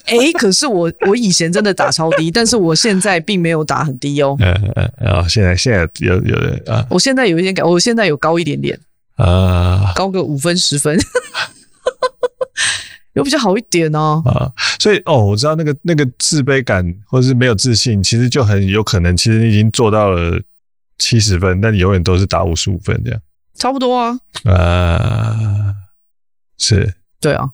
[0.05, 4.37] 哎、欸，可是我我以前真的打超低， 但是我现在并没有打很低哦。
[4.39, 8.79] 嗯嗯，然后现在现在有有人啊，我现在有一点感，我现在有高一点点
[9.15, 10.97] 啊，高个五分十分，
[13.17, 14.21] 有比较好一点哦。
[14.25, 20.39] 啊，所以哦，我知道那个那个自卑感或者是没有自信，其实就很有可能，其实你已经做到了
[20.97, 23.19] 七十分，但你永远都是打五十五分这样。
[23.55, 24.17] 差不多啊。
[24.45, 25.73] 啊。
[26.57, 27.49] 是，对啊。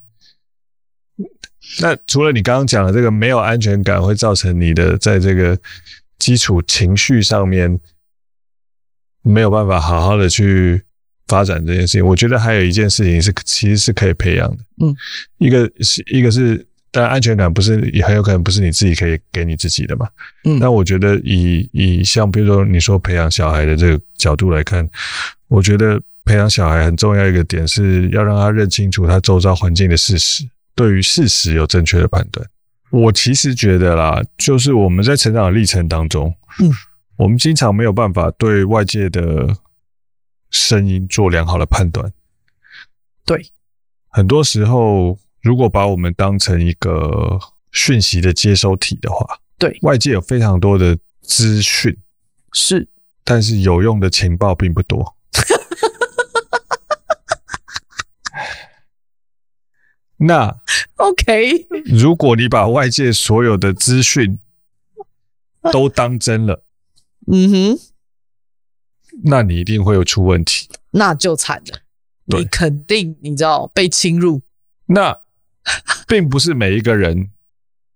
[1.82, 5.57] 那除了你刚刚讲的这个没有安全感会造成你的在这个
[6.20, 7.80] 基础情绪上面
[9.22, 10.84] 没有办法好好的去
[11.28, 14.57] 发展这件事情，我觉得还有一件事情是其实是可以培养的。
[14.82, 14.95] 嗯，
[15.38, 20.07] 一个是一个是，当然安全感不是也很有可能不是你自己可以给你自己的嘛。
[20.45, 24.89] 嗯，那我觉得以以像比如说你说培养小孩的这个角度来看，
[25.47, 26.01] 我觉得。
[26.26, 32.47] 培养小孩很重要一个点是要让他认清楚他周遭环境的事实，对于事实有正确的判断。
[32.91, 36.71] 我其实觉得啦，就是我们在成长的历程当中，嗯，
[37.17, 39.53] 我们经常没有办法对外界的
[40.54, 42.14] 声音做良好的判断。
[43.26, 43.45] 对，
[44.08, 47.38] 很多时候如果把我们当成一个
[47.72, 51.97] 讯息的接收体的话，对，外界有非常多的资讯，
[52.54, 52.88] 是，
[53.24, 55.16] 但是有用的情报并不多。
[60.18, 60.62] 那
[60.95, 64.39] OK，如果你把外界所有的资讯
[65.72, 66.64] 都当真了，
[67.28, 67.80] 嗯哼，
[69.24, 71.80] 那你一定会有出问题，那就惨了。
[72.26, 74.41] 你肯定你知道被侵入。
[74.88, 75.20] 那
[76.07, 77.30] 并不是每一个人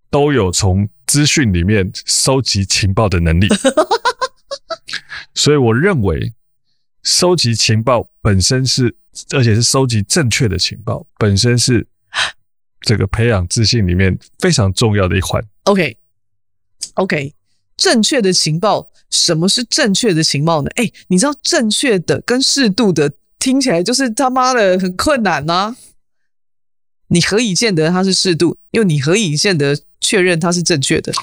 [0.09, 3.47] 都有从资讯里面收集情报的能力，
[5.33, 6.33] 所以我认为
[7.03, 8.95] 收集情报本身是，
[9.31, 11.87] 而且是收集正确的情报本身是。
[12.81, 15.43] 这个培养自信里面非常重要的一环。
[15.63, 17.33] OK，OK，
[17.75, 20.69] 正确的情报，什么是正确的情报呢？
[20.75, 25.77] 哎，你知道正确的跟适度的听起来就是他妈的很困难吗？
[27.09, 28.57] 你何以见得它是适度？
[28.71, 31.13] 因为你何以见得确认它是正确的？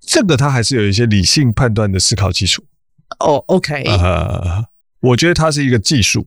[0.00, 2.64] 这个它还是有一些理性判断的思考基础。
[3.20, 4.66] 哦，OK，呃，
[5.00, 6.26] 我觉得它是一个技术。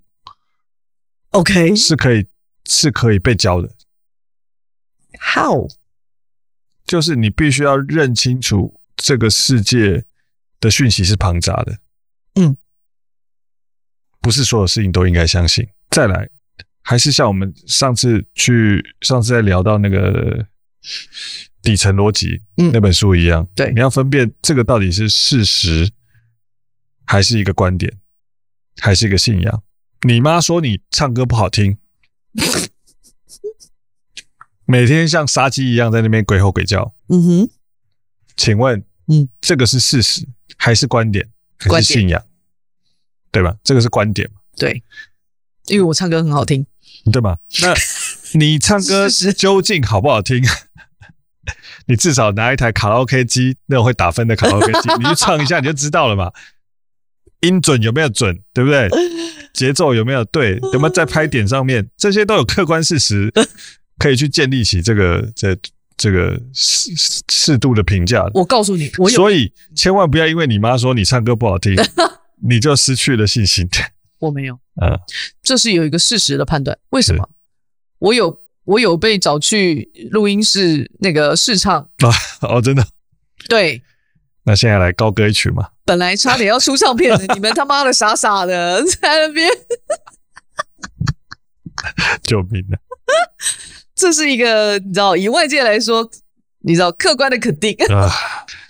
[1.29, 2.25] OK，是可以
[2.65, 3.69] 是可以被教的。
[5.19, 5.67] How？
[6.85, 10.05] 就是你必须要认清楚这个世界
[10.63, 11.77] 的讯息是庞杂的，
[12.35, 12.55] 嗯，
[14.21, 15.67] 不是所有事情都应该相信。
[15.89, 16.29] 再来，
[16.81, 20.47] 还是像我们上次去上次在聊到那个
[21.61, 25.91] 底层逻辑那本书一样，对，你要分辨这个到底是事实，
[27.05, 27.91] 还是一个观点，
[28.77, 29.63] 还是一个信仰。
[30.07, 31.77] 你妈说你唱歌不好听。
[34.65, 36.95] 每天像杀鸡一样在那边鬼吼鬼叫。
[37.09, 37.49] 嗯哼，
[38.37, 40.25] 请问，嗯，这个是事实
[40.63, 41.27] 还是观点
[41.59, 42.23] 还是信仰？
[43.33, 43.53] 对吧？
[43.65, 44.29] 这个是观点。
[44.55, 44.81] 对，
[45.67, 46.65] 因为我唱歌很好听，
[47.11, 47.37] 对吧？
[47.61, 47.73] 那
[48.39, 50.41] 你唱歌究竟好不好听？
[51.87, 56.31] 你至少拿一台卡拉 OK 机，那种会打分的卡拉 OK 机， 你去唱一下你就知道了嘛。
[57.41, 58.41] 音准有没有准？
[58.53, 58.89] 对不对？
[59.53, 60.57] 节奏有没有对？
[60.71, 61.89] 有没有在拍点上面？
[61.97, 63.33] 这些都有客观事实。
[63.99, 65.55] 可以去建立起这个这
[65.97, 66.91] 这个适
[67.29, 68.25] 适度的评价。
[68.33, 71.75] 我告诉你，我有，所以千万不要因为你妈说你唱歌不好听，
[72.47, 73.67] 你就失去了信心。
[74.19, 74.97] 我没有，嗯，
[75.41, 76.77] 这是有一个事实的判断。
[76.89, 77.29] 为什么？
[77.99, 82.09] 我有我有被找去录音室那个试唱啊？
[82.47, 82.85] 哦，真的？
[83.49, 83.81] 对。
[84.45, 85.69] 那现在来高歌一曲嘛？
[85.85, 89.49] 本来差点要出唱片的， 你们他妈的傻傻的在那边，
[92.23, 92.75] 救命啊！
[94.03, 96.05] 这是一个你知道，以外界来说，
[96.59, 98.11] 你知道客观的肯定 啊。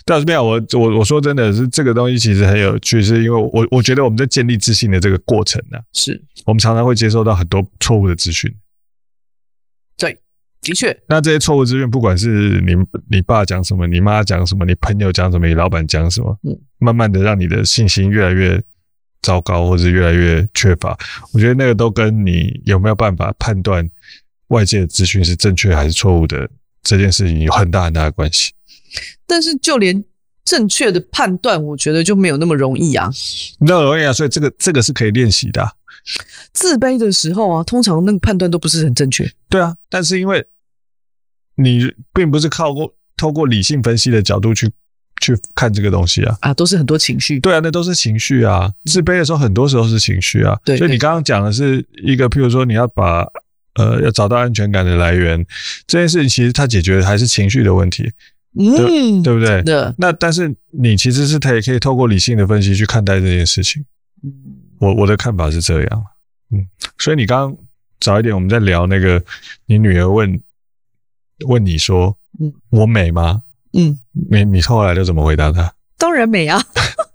[0.04, 8.48] 但是没有，我我我说真的是这个东西其实很有趣，是因为我我觉得我们在建立自信的这个过程呢、啊，是我们常常会接收到很多错误的资讯。
[9.98, 10.16] 对，
[10.60, 10.96] 的确。
[11.08, 12.76] 那这些错误资讯，不管是你
[13.10, 18.62] 你爸讲什么，你妈讲什么，你朋友讲什么，你老板讲什么，嗯，慢慢的让你的信心越来越
[19.20, 20.96] 糟糕，或者越来越缺乏。
[21.32, 23.90] 我觉得那个都跟你有没有办法判断。
[24.48, 26.48] 外界的资讯是正确还是错误的，
[26.82, 28.52] 这件事情有很大很大的关系。
[29.26, 30.04] 但是就连
[30.44, 33.10] 正确的判断，我觉得就没有那么容易啊。
[33.60, 35.72] 那么容易啊，所以这个这个是可以练习的啊。
[36.52, 39.28] 自卑的时候啊，通常那个判断都不是很正确。
[39.48, 40.46] 对啊，但是因为
[41.56, 44.70] 你并不是靠过透过理性分析的角度去
[45.20, 47.40] 去看这个东西啊啊，都是很多情绪。
[47.40, 48.70] 对啊，那都是情绪啊。
[48.84, 50.54] 自卑的时候，很多时候是情绪啊。
[50.62, 53.26] 对，所以你刚刚讲的是一个，譬如说你要把
[53.74, 55.44] 呃要找到安全感的来源
[55.86, 58.12] 这件事情，其实它解决的还是情绪的问题。
[58.56, 59.62] 嗯，对，对不对？
[59.62, 59.94] 的。
[59.98, 63.84] 那但是你其实是可以可以透过理性的分析去看待这件事情。
[64.78, 66.04] 我我的看法是这样。
[66.52, 66.66] 嗯，
[66.98, 67.58] 所以你刚刚
[68.00, 69.22] 早一点我们在聊那个，
[69.66, 70.40] 你女儿问
[71.46, 73.42] 问你说，嗯，我美吗？
[73.72, 73.98] 嗯，
[74.30, 75.74] 你你后来就怎么回答她？
[75.98, 76.62] 当然美啊！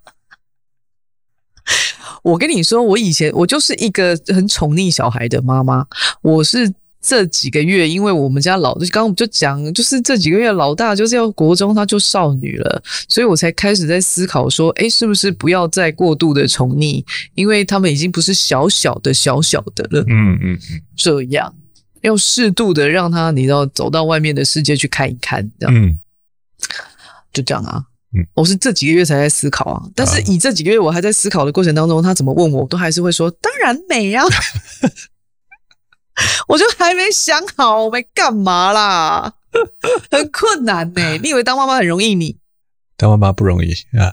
[2.29, 5.85] 我跟你说，我以前我就是一个很宠溺小孩的妈妈，
[6.21, 6.73] 我是。
[7.01, 17.01] 这几个月，因为我们家老，刚刚我们就讲，就是这几个月老大就是要国中，他就少女了，所以我才开始在思考说，哎，是不是不要再过度的宠溺，
[17.35, 20.03] 因为他们已经不是小小的小小的了。
[20.09, 21.55] 嗯嗯嗯，这样
[22.01, 25.73] 要适度的让他，你要走到外面的世界去看一看，这样。
[25.73, 25.97] 嗯，
[27.31, 27.85] 就这样啊。
[28.15, 34.23] 嗯，我是这几个月才在思考啊，但是以这几个月我还在思考的过程当中，他怎么问我，我都还是会说，当然美啊。
[36.49, 39.33] 我就还没想好，我没干嘛啦，
[40.11, 41.17] 很困难呢、欸。
[41.23, 42.13] 你以为当妈妈很容易？
[42.15, 42.37] 你
[42.97, 44.11] 当妈妈不容易啊，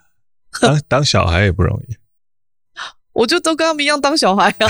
[0.60, 1.96] 当当小孩也不容易。
[3.12, 4.68] 我就都跟他们一样当小孩啊。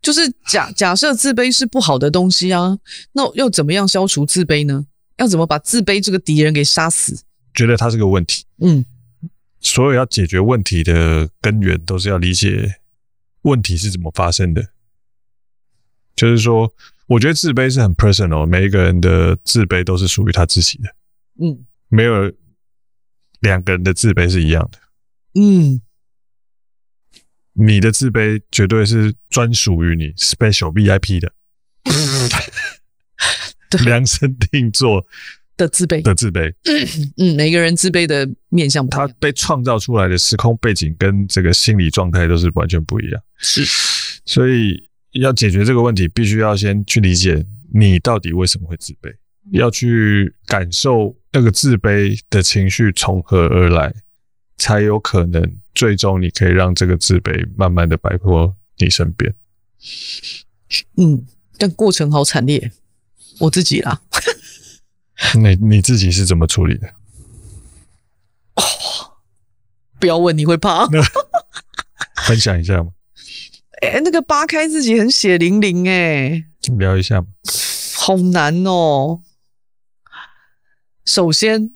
[0.00, 2.78] 就是假假设自卑是不好的东西啊，
[3.12, 4.86] 那又怎么样消除自卑呢？
[5.16, 7.18] 要怎么把自卑这个敌人给杀死？
[7.56, 8.44] 觉得它是个问题。
[8.58, 8.84] 嗯，
[9.58, 12.76] 所有要解决问题的根源，都是要理解
[13.42, 14.68] 问题是怎么发生的。
[16.14, 16.72] 就是说，
[17.06, 20.94] 我觉得自卑是很 personal，每一个人的自卑都是属于他自己的。
[21.40, 22.32] 嗯，没有
[23.40, 24.78] 两个人的自卑是一样的。
[25.34, 25.82] 嗯，
[27.52, 31.32] 你的自卑绝对是专属于你 special VIP 的，
[33.84, 35.06] 量身定做
[35.56, 36.52] 的自卑的自卑。
[37.16, 43.22] 嗯，每个人自卑的面向不同，他被创造出来的时空背景跟这个心理状态都是完全不一样。
[43.38, 43.64] 是，
[44.24, 44.84] 所以。
[45.12, 47.42] 要解决这个问题，必须要先去理解
[47.72, 49.10] 你到底为什么会自卑，
[49.52, 53.94] 要去感受那个自卑的情绪从何而来，
[54.58, 59.34] 才有可能最终你可以让这个自卑慢慢的摆脱你身边。
[60.98, 61.24] 嗯，
[61.56, 62.70] 但过程好惨烈，
[63.38, 64.02] 我自己啦。
[65.34, 66.88] 你你自己是怎么处理的？
[68.54, 68.62] 哦，
[69.98, 70.86] 不要问，你会怕。
[72.26, 72.90] 分享一下吗？
[73.82, 76.44] 哎、欸，那个扒开自己很血淋淋哎，
[76.78, 77.28] 聊一下吧。
[77.94, 79.22] 好难哦。
[81.04, 81.74] 首先，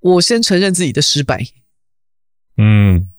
[0.00, 1.46] 我先承认自己的失败。
[2.56, 3.10] 嗯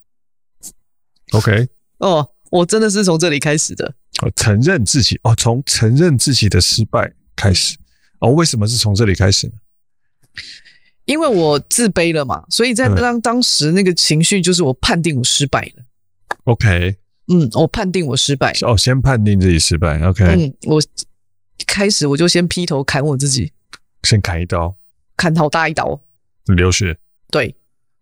[1.32, 1.68] ，OK。
[1.98, 3.94] 哦，我真的是从这里开始的。
[4.22, 7.78] 哦，承认自己哦，从承认自己的失败开始。
[8.20, 9.54] 哦，为什么是从这里开始呢？
[11.06, 15.84] 因为我自卑了嘛，所以在当当时那个情绪就是我判定我失败了。
[16.46, 16.98] OK，
[17.28, 18.52] 嗯，我判定我失败。
[18.62, 20.00] 哦，先判定自己失败。
[20.02, 20.82] OK，嗯，我
[21.68, 23.54] 开始我就先劈头砍我自己，
[24.04, 24.76] 先砍一刀，
[25.16, 26.02] 砍好大一刀，
[26.46, 26.98] 流血。
[27.30, 27.56] 对，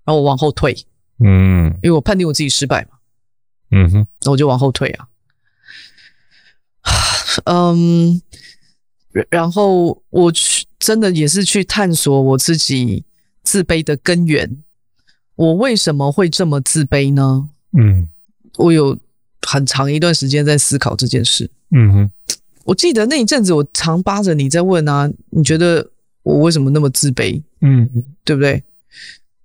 [0.06, 0.74] 然后我往后退，
[1.20, 2.98] 嗯，因为我判定我自己失败嘛，
[3.72, 5.08] 嗯哼，那我就往后退啊，
[7.46, 8.22] 嗯，
[9.30, 13.06] 然后我去真的也是去探索我自己
[13.44, 14.58] 自卑的根源，
[15.36, 17.50] 我为什么会这么自卑呢？
[17.78, 18.10] 嗯，
[18.58, 18.98] 我有
[19.42, 21.50] 很长一段时间在思考这件事。
[21.72, 22.12] 嗯哼，
[22.66, 25.90] 我记得那一阵子，我常扒着你在问啊，你觉得
[26.24, 27.42] 我为什么那么自卑？
[27.62, 28.64] 嗯嗯，对不对？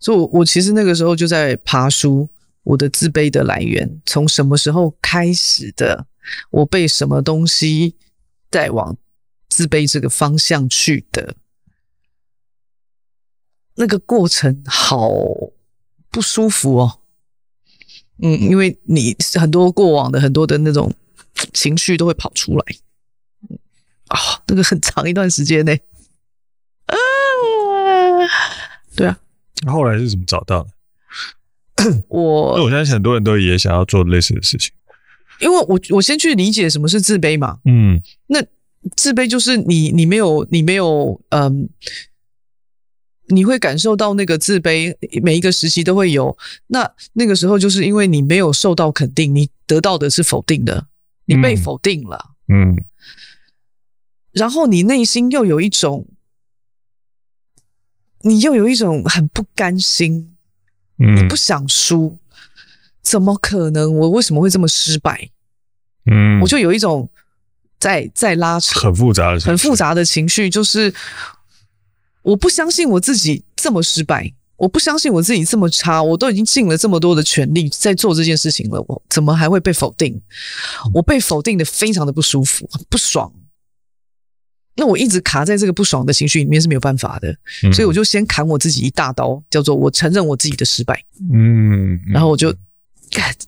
[0.01, 2.29] 所以我，我我其实那个时候就在爬书
[2.62, 6.07] 我的自卑的来源，从什么时候开始的？
[6.51, 7.95] 我被什么东西
[8.51, 8.95] 带往
[9.59, 11.35] 自卑这个方向去的？
[13.75, 15.11] 那个过程好
[16.13, 17.01] 不舒服哦。
[18.23, 20.95] 嗯，因为你很多过往的很多的那种
[21.53, 22.65] 情绪都会跑出来，
[24.07, 25.83] 啊、哦，那个很长一段时间内，
[26.87, 26.95] 啊，
[28.95, 29.19] 对啊，
[29.67, 30.71] 后来是怎么找到的？
[32.07, 34.71] 我，那我相信很多人都也想要做类似的事情，
[35.41, 38.41] 因为我我先去理解什么是自卑嘛，嗯，那
[38.97, 41.68] 自卑就是你你没有你没有嗯。
[43.31, 46.35] 你会感受到那个自卑，每一个时期都会有。
[46.68, 50.87] 那那个时候，就是因为你没有受到肯定，你得到的是否定的，
[51.26, 52.31] 你被否定了。
[52.49, 52.70] 嗯。
[52.70, 52.85] 嗯。
[54.33, 56.07] 然后你内心又有一种，
[58.22, 60.35] 你又有一种很不甘心，
[60.99, 62.16] 嗯，你不想输，
[63.03, 63.95] 怎么可能？
[63.95, 65.29] 我为什么会这么失败？
[66.11, 67.11] 嗯，我就有一种
[67.79, 70.93] 在在拉扯，很复杂的情绪，很复杂的情绪，就是
[72.22, 80.20] 我不相信我自己这么失败，我不相信我自己这么差，我都已经尽了这么多的全力在做这件事情了，我怎么还会被否定？
[80.93, 83.33] 我被否定的非常的不舒服，不爽。
[84.81, 91.03] 那我一直卡在这个不爽的情绪里面是没有办法的，嗯、所以我就先砍我自己一大刀，叫做我承认我自己的失败。
[91.35, 92.55] 嗯，然后我就，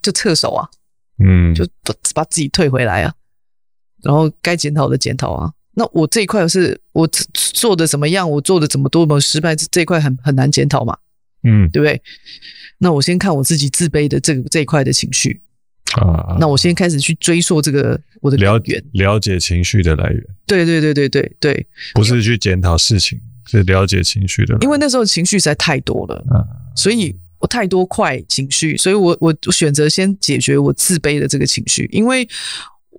[0.03, 0.69] 就撤手啊，
[1.25, 1.65] 嗯，就
[2.15, 3.15] 把自己退回来啊，
[4.03, 5.53] 然后该检讨的检讨啊。
[5.75, 10.97] 那我这一块是我做的怎么样，我做的怎么多么失败，这一块很很难检讨嘛，
[11.45, 12.03] 嗯，对不对？
[12.79, 15.43] 那我先看我自己自卑的这个这一块的情绪。
[15.97, 20.25] 啊，那我先开始去追溯这个我的来源，了解情绪的来源。
[20.47, 24.57] 对对对对对对，不是去检讨事情，是了解情绪的。
[24.61, 26.47] 因为那时候情绪实在太多了，啊、
[26.77, 31.89] 所以我太多块情绪，所以我我选择先解决我自卑的这个情绪。
[31.91, 32.29] 因为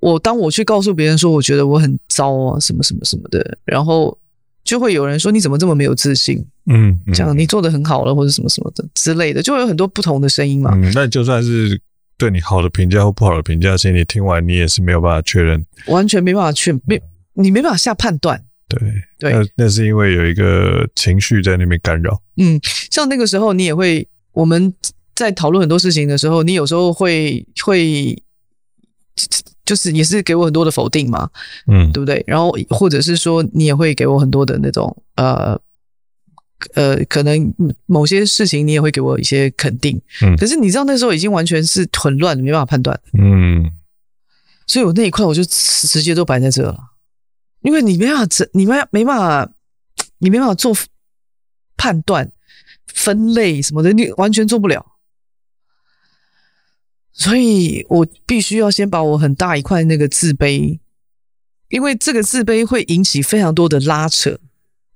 [0.02, 4.18] 我当我去告诉别人说我觉得我很糟啊，什么什么什么的，然后
[4.66, 6.46] 就会有人说你怎么这么没有自信？
[6.66, 10.72] 嗯，这样你做得很好了，或者什么什么的之类的，就会有很多不同的声音嘛。
[10.76, 11.82] 嗯，那就算是。
[12.18, 17.02] 对你好的评价或不好的评价，其实你听完你也是没有办法确认，完全没办法确没
[17.34, 18.40] 你没办法下判断。
[18.68, 18.80] 对
[19.18, 22.22] 对，那那是因为有一个情绪在那边干扰。
[22.38, 22.60] 嗯，
[22.92, 24.72] 像那个时候你也会，我们
[25.16, 28.16] 在讨论很多事情的时候，你有时候会会
[29.66, 31.30] 就是也是给我很多的否定嘛，
[31.68, 32.24] 嗯，对不对？
[32.28, 35.60] 然后或者是说你也会给我很多的那种呃。
[36.76, 37.52] 呃，可能
[37.88, 43.72] 某些事情你也会给我一些肯定，嗯，可是你知道那时候已经完全是混乱，没办法判断，嗯，
[44.68, 46.78] 所以我那一块我就直接都摆在这了，
[47.64, 49.52] 因为你没办法，你没没办法，
[50.20, 50.72] 你没办法做
[51.78, 52.32] 判断、
[52.86, 54.86] 分类什么的，你完全做不了，
[57.14, 60.80] 所以我必须要先把我很大一块那个自卑，
[61.70, 64.40] 因为这个自卑会引起非常多的拉扯。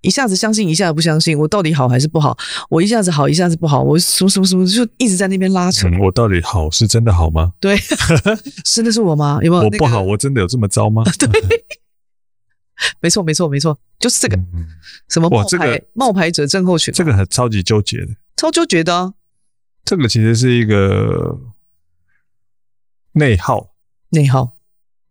[0.01, 2.37] 一下子相信，一下子不相信，我到底好还是不好？
[2.69, 5.87] 我一下子好，一下子不好，我什么什么什么就一直在那边拉扯。
[5.87, 7.53] 嗯，我到底好是真的好吗？
[7.59, 7.75] 对，
[8.63, 9.39] 真的是我吗？
[9.41, 9.63] 有没有？
[9.63, 11.03] 我不好，我真的有这么糟吗？
[11.17, 11.27] 对，
[13.01, 14.35] 没错，没错，没错，就是这个。
[14.35, 14.67] 嗯、
[15.09, 16.93] 什么冒牌、这个、冒牌者症候群？
[16.93, 19.13] 这个很超级纠结的，超纠结的、啊。
[19.83, 21.35] 这个其实是一个
[23.15, 23.73] 内耗，
[24.09, 24.53] 内耗，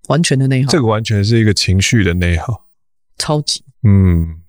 [0.09, 0.71] 完全的内耗。
[0.71, 2.69] 这个完全是一个情绪的内耗，
[3.19, 3.63] 超级。
[3.83, 4.41] 嗯。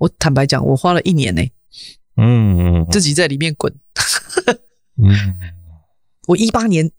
[0.00, 1.52] 我坦白讲，我花了一年呢、欸，
[2.16, 3.70] 嗯，自己在里面滚，
[4.96, 5.38] 嗯，
[6.26, 6.90] 我一八年，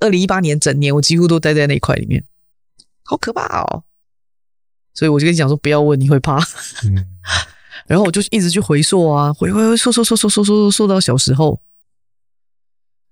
[0.00, 2.24] 二零一八年整年，我几乎都待在那块里面，
[3.04, 3.84] 好可怕哦，
[4.94, 6.38] 所以我就跟你讲说，不要问，你会怕，
[6.84, 7.06] 嗯，
[7.86, 11.60] 然后我就一直去回溯啊，回回回溯溯溯溯溯溯溯到小时候，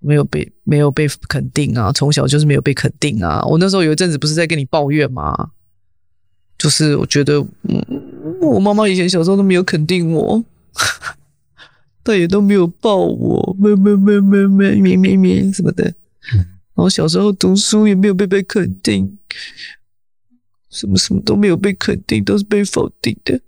[0.04, 5.50] 没有被没有被肯定啊，从小就是没有被肯定啊，我那时候有一阵子不是在跟你抱怨吗？
[6.58, 7.82] 就是我觉得，嗯。
[8.40, 10.44] 我妈妈以前小时候都没有肯定我，
[12.04, 15.84] 她也都没有抱我，咩咩咩咩咩咩咩咩什么的。
[16.74, 19.18] 然后小时候读书也没有被被肯定，
[20.70, 23.40] 什么什么都没有被肯定，都是被否定的。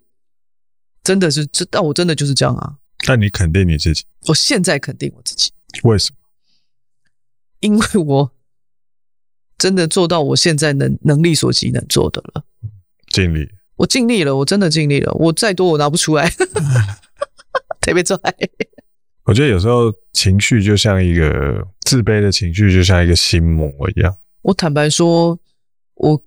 [1.02, 2.76] 真的是，这但我真的就是这样啊。
[3.06, 4.04] 但你肯定你自己？
[4.28, 5.50] 我现在肯定我自己。
[5.84, 6.16] 为什么？
[7.66, 8.32] 因为我
[9.58, 12.44] 真的做到我现在能能力所及能做的了。
[13.08, 13.48] 尽力。
[13.76, 15.12] 我尽力了，我真的尽力了。
[15.14, 16.30] 我再多我拿不出来，
[17.82, 18.16] 特别拽。
[19.24, 24.16] 我觉得有时候情绪就像一个自卑的情绪，就像一个心魔一样。
[24.42, 25.38] 我坦白说，
[25.96, 26.22] 我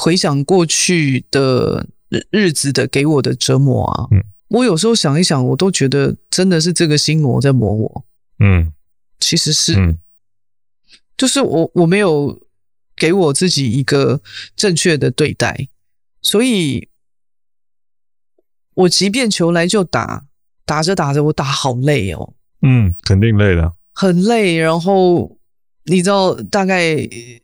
[0.00, 1.86] 回想过去的
[2.30, 8.04] 日子的给我的折磨啊，嗯，我有时候想一想，我都觉得真的是这个心魔在磨我。
[8.38, 8.72] 嗯，
[9.18, 9.98] 其实是，嗯，
[11.16, 12.40] 就是我我没有
[12.96, 14.20] 给我自己一个
[14.56, 15.68] 正确的对待。
[16.22, 16.88] 所以，
[18.74, 20.24] 我即便球来就打，
[20.64, 22.34] 打着打着我打好累哦。
[22.62, 24.56] 嗯，肯定累的，很累。
[24.56, 25.38] 然后
[25.84, 26.96] 你知道，大概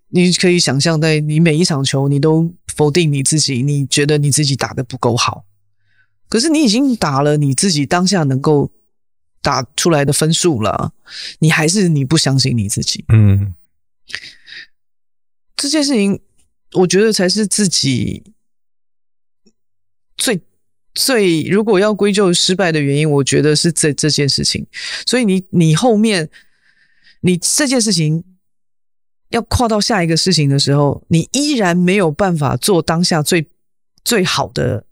[0.09, 5.45] 你可以想象，在你每一场球，你都否定你自己，你觉得你自己打得不够好。
[6.31, 8.71] 可是你已经打了你自己当下能够
[9.43, 10.95] 打出来的分数了，
[11.41, 13.05] 你还是你不相信你自己。
[13.09, 13.53] 嗯，
[15.57, 16.21] 这件事情，
[16.73, 18.23] 我觉得才是自己。
[20.17, 20.39] 最
[20.95, 24.67] 最，如果要归咎失败的原因，我觉得是这这件事情。
[25.07, 26.29] 所以你你后面
[27.23, 28.23] 你这件事情
[29.31, 33.49] 要跨到下一个事情的时候，你依然没有办法做当下最
[34.05, 34.85] 最好的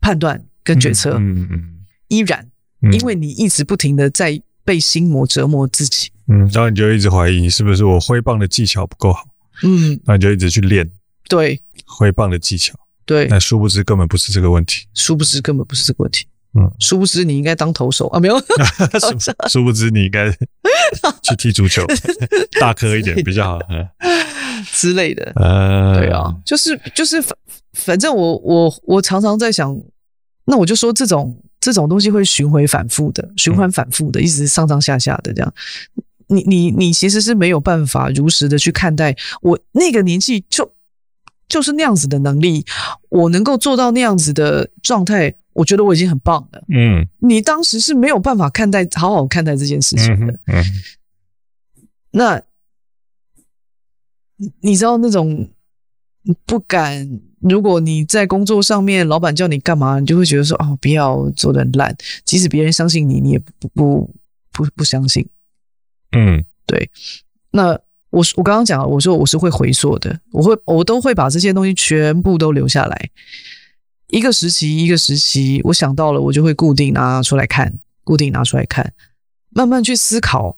[0.00, 1.12] 判断跟决策。
[1.12, 2.50] 嗯嗯，嗯，依然，
[2.90, 6.10] 因为你一直不停的在被心魔折磨自己。
[6.28, 9.24] 嗯，然后你就一直怀疑是不是我挥棒的技巧不够好。
[9.62, 10.90] 嗯，那你就一直去练。
[11.28, 12.74] 对，挥棒的技巧，
[13.06, 16.26] 对，那殊不知根本不是这个问题，殊不知根本不是这个问题。
[16.56, 18.38] 嗯，殊不知你应该当投手啊，没有，
[19.00, 20.30] 殊殊不知你应该
[21.22, 21.84] 去踢足球，
[22.60, 23.58] 大颗一点比较好，
[24.72, 25.32] 之类的。
[25.36, 27.36] 呃，对啊，就是就是反
[27.72, 29.76] 反正我我我常常在想，
[30.44, 35.54] 那我就说这种这种东西会循环反复的，循环反复的，一直上上下下的这样。
[36.28, 40.72] 你你你其实是没有办法如实的去看待我那个年纪就
[41.48, 42.64] 就是那样子的能力，
[43.08, 45.34] 我能够做到那样子的状态。
[45.54, 46.64] 我觉得我已经很棒了。
[46.68, 50.32] 嗯，你当时是没有办法看待，好好看待这件事情的。
[50.46, 50.64] 嗯，嗯，
[52.10, 52.42] 那
[54.60, 55.48] 你知道那种
[56.44, 64.14] 不敢，如果你在工作上面，老板叫你干嘛，你就会觉得说哦，不要做的很烂，即使别人相信你，你也不不
[64.50, 65.24] 不不相信。
[66.14, 66.90] 嗯，对。
[67.50, 67.78] 那
[68.10, 73.10] 我我刚刚讲了，我说我是会回溯的，我会我都会把这些东西全部都留下来。
[74.08, 78.94] 一个时期，一个时期，我想到了，我就会固定拿出来看，固定拿出来看，
[79.50, 80.56] 慢慢去思考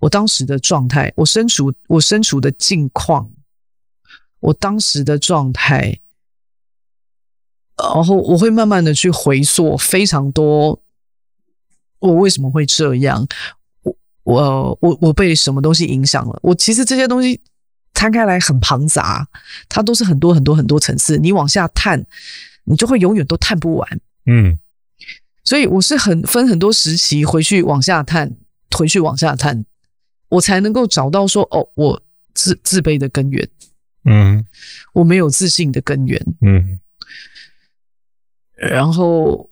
[0.00, 3.30] 我当时的状态，我身处我身处的境况，
[4.40, 6.00] 我当时的状态，
[7.76, 10.80] 然后我会慢慢的去回溯非常多，
[11.98, 13.26] 我为什么会这样？
[14.28, 16.38] 我我我我被什么东西影响了？
[16.42, 17.40] 我其实这些东西
[17.94, 19.26] 摊开来很庞杂，
[19.68, 22.04] 它都是很多很多很多层次，你往下探。
[22.70, 24.58] 你就会永远都探不完，嗯，
[25.42, 28.36] 所以我是很分很多时期回去往下探，
[28.76, 29.64] 回去往下探，
[30.28, 32.02] 我才能够找到说，哦，我
[32.34, 33.48] 自自卑的根源，
[34.04, 34.44] 嗯，
[34.92, 36.78] 我没有自信的根源，嗯，
[38.54, 39.48] 然后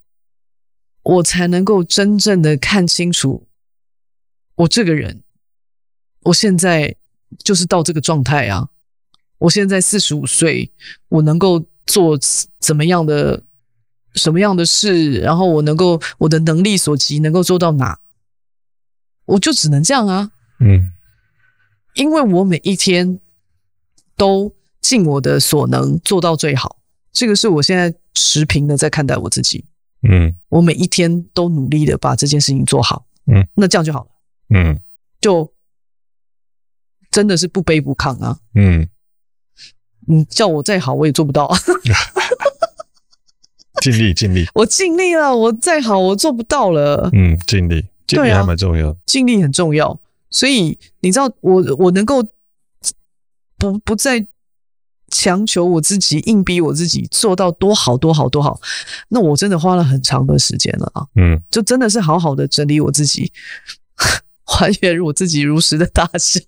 [1.03, 3.47] 我才能够真正的看清楚，
[4.57, 5.23] 我这个人，
[6.25, 6.97] 我现在
[7.39, 8.69] 就是到这个状态啊，
[9.39, 10.73] 我现在四十五岁，
[11.09, 11.65] 我能够。
[11.89, 12.19] 做
[12.59, 13.45] 怎么样的
[14.17, 18.01] 什么样的事，然后我能够我的能力所及能够做到哪，
[19.25, 20.33] 我就只能这样啊。
[20.59, 20.91] 嗯，
[21.95, 23.21] 因为我每一天
[24.17, 26.79] 都尽我的所能做到最好，
[27.13, 29.65] 这个是我现在持平的在看待我自己。
[30.03, 33.07] 嗯，我每一天都努力的把这件事情做好。
[33.27, 34.11] 嗯，那这样就好了。
[34.55, 34.81] 嗯，
[35.21, 35.53] 就
[37.11, 38.39] 真的是不卑不亢啊。
[38.55, 38.89] 嗯。
[40.09, 41.53] 你叫我再好，我也做不到。
[43.83, 44.47] 尽力，尽力。
[44.55, 47.11] 我尽力了，我再好，我做不到了。
[47.13, 48.97] 嗯，尽力，尽力还蛮重要。
[49.05, 49.99] 尽力很重要，
[50.31, 52.23] 所以你知道，我我能够
[53.59, 54.25] 不不再
[55.11, 58.61] 强求我自己，硬逼我自己做到多好多好多好。
[59.09, 61.05] 那我真的花了很长的时间了啊。
[61.17, 63.33] 嗯，就真的是好好的整理我自己，
[64.47, 66.41] 还原我自己如实的大小。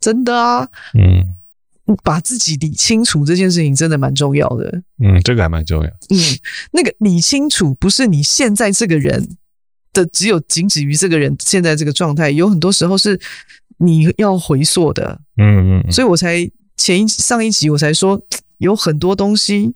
[0.00, 1.34] 真的啊，嗯，
[2.02, 4.82] 把自己理清楚这件事情真的蛮重要的。
[4.98, 5.88] 嗯，这个还蛮重要。
[5.88, 6.18] 嗯，
[6.72, 9.36] 那个理清楚不是你现在这个人
[9.94, 13.18] 的，只有仅止于这个人现在这个状态，有很多时候是
[13.78, 15.20] 你要回溯的。
[15.38, 18.22] 嗯嗯，所以我才前一上一集我才说，
[18.58, 19.74] 有很多东西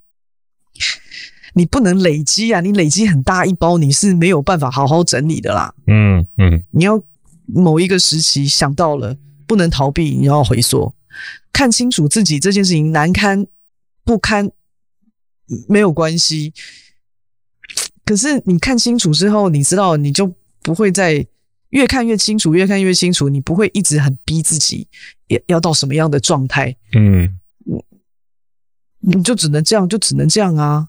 [1.59, 5.75] 你不能累积啊，你累积很大一包，你是没有办法好好整理的啦。
[5.89, 7.03] 嗯嗯，你要
[7.47, 9.17] 某一个时期想到了。
[9.49, 10.95] 不能逃避，你要回缩，
[11.55, 13.47] 看清楚自己这件事情难堪
[14.05, 14.51] 不堪，
[15.67, 16.53] 没有关系。
[18.05, 20.31] 可是你看清楚之后，你知道你就
[20.61, 21.27] 不会再
[21.71, 24.87] 越看越清楚，越看越清楚，你不会一直很逼自己，
[25.29, 26.77] 要要到什么样的状态？
[26.93, 27.41] 嗯，
[29.01, 30.89] 你就只能这样，就只能这样啊！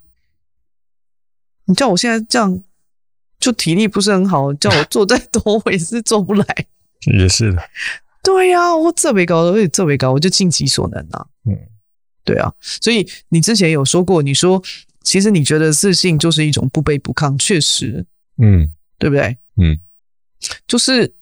[1.69, 2.63] 你叫我现在这样，
[3.39, 6.45] 就体力不是很好，叫我做再多， 我也是做不来。
[7.05, 7.61] 也是的。
[8.23, 11.27] 对呀、啊，我特别高，我也特别高，我就尽己所能啊。
[11.45, 11.55] 嗯，
[12.25, 14.61] 对啊，所以你之前有说过，你说
[15.03, 18.05] 其实你觉得自信就是一种不卑不亢，确实，
[18.39, 19.37] 嗯，对不对？
[19.57, 19.79] 嗯，
[20.67, 21.13] 就是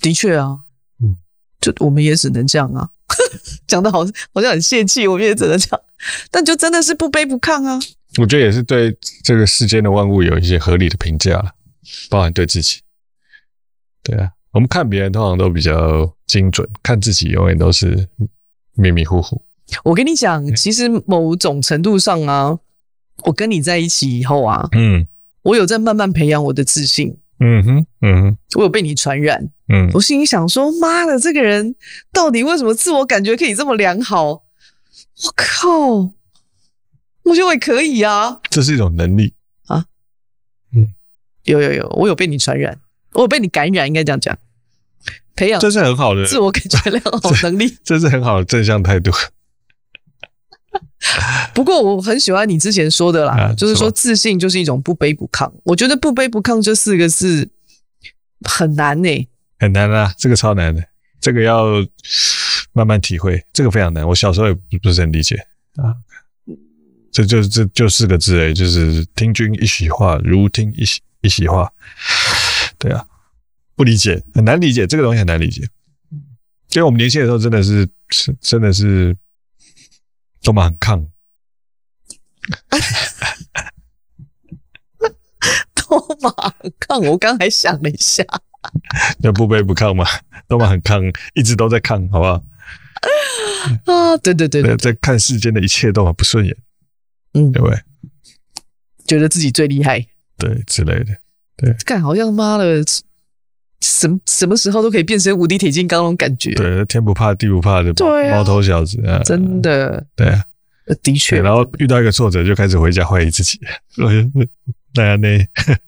[0.00, 0.58] 的确啊，
[1.00, 1.16] 嗯，
[1.60, 2.90] 就我们也只能这样啊，
[3.66, 5.80] 讲的好好像很泄气，我们也只能这样，
[6.32, 7.80] 但就真的是不卑不亢啊。
[8.18, 11.52] 我觉得也是对这个世间的万物有一些合理的评价了，
[12.10, 12.80] 包含对自己。
[14.02, 14.30] 对啊。
[14.52, 18.06] 我们看别人通常都比较精准，看自己永远都是
[18.74, 19.40] 迷迷糊糊。
[19.82, 22.58] 我跟你讲，其实某种程度上啊，
[23.24, 25.06] 我跟你在一起以后啊，嗯，
[25.40, 27.16] 我有在慢慢培养我的自信。
[27.40, 29.42] 嗯哼，嗯哼，我有被你传染。
[29.72, 31.74] 嗯，我心里想说，妈的，这个人
[32.12, 34.32] 到底为什么自我感觉可以这么良好？
[34.32, 34.42] 我
[35.34, 36.12] 靠，
[37.24, 38.40] 我觉得我也可以啊。
[38.50, 39.34] 这是一种能力
[39.66, 39.84] 啊。
[40.74, 40.94] 嗯，
[41.44, 42.80] 有有有，我有被你传染。
[43.12, 44.38] 我有被你感染，应该这样讲，
[45.36, 49.10] 培养，这是很好的自我感觉良好能力， 这，这是很好的正向态度。
[51.52, 55.52] 不过我很喜欢你之前说的啦，啊、就是说自信就是一种不卑不亢。
[55.64, 57.50] 我觉得不卑不亢这四个字
[58.48, 59.28] 很难呢、欸，
[59.58, 60.82] 很难啊，这个超难的，
[61.20, 61.66] 这个要
[62.72, 64.08] 慢慢体会，这个非常难。
[64.08, 65.36] 我小时候也不是很理解
[65.76, 65.92] 啊，
[67.12, 71.70] 这就这就四个字诶，就是听君一席话，如听一席一席话。
[72.78, 73.06] 对啊，
[73.76, 75.62] 不理解，很难理解，这个东西很难理解。
[76.74, 79.16] 因为我们年轻的时候真的是是真的是。
[80.44, 80.98] 都蛮很抗，
[85.72, 87.00] 都蛮很抗。
[87.00, 88.24] 我刚还想了一下，
[89.22, 90.04] 那不卑不亢嘛，
[90.48, 91.00] 都蛮很抗，
[91.34, 92.42] 一直都在抗，好不好？
[93.86, 96.56] 啊，对对对，对，在看世间的一切都很不顺眼，
[97.34, 97.78] 嗯，对不对？
[99.06, 100.06] 觉得自己最厉害，
[100.38, 101.16] 对之类的，
[101.56, 102.84] 对，干好像妈的。
[103.84, 110.44] 什么什么时候都可以变成无敌铁金刚那种感觉，对，天不怕地不怕的对毛头小子啊，真的，对啊，
[111.02, 113.58] 的确，然后遇到一个挫折就开始回家怀疑自己，
[114.94, 115.28] 那样呢？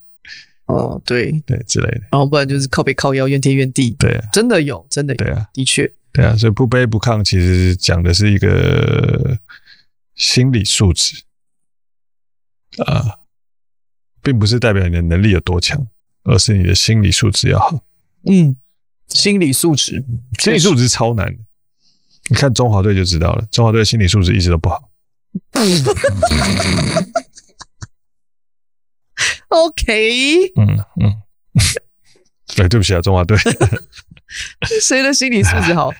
[0.67, 1.31] 哦，对。
[1.47, 4.25] 对之类的，然后不然就是靠北靠腰怨天怨地，对，啊。
[4.33, 9.39] 真的有，真的有，对啊，的确，对啊，所以不卑不亢其实讲的是一个
[10.17, 11.15] 心理素质
[12.87, 13.19] 啊，
[14.23, 15.87] 并不是代表你的能力有多强。
[16.27, 17.85] 而是你的心理素质要好。
[18.27, 18.57] 嗯，
[19.09, 20.03] 心理素质，
[20.39, 21.39] 心理素质超难的。
[22.31, 24.89] 你看中华队就知道了，中华队的心理素质一直都不好。
[29.49, 30.51] OK。
[30.57, 31.23] 嗯嗯。
[32.57, 33.37] 对， 对不起啊，中华队。
[34.81, 35.93] 谁的心理素质好？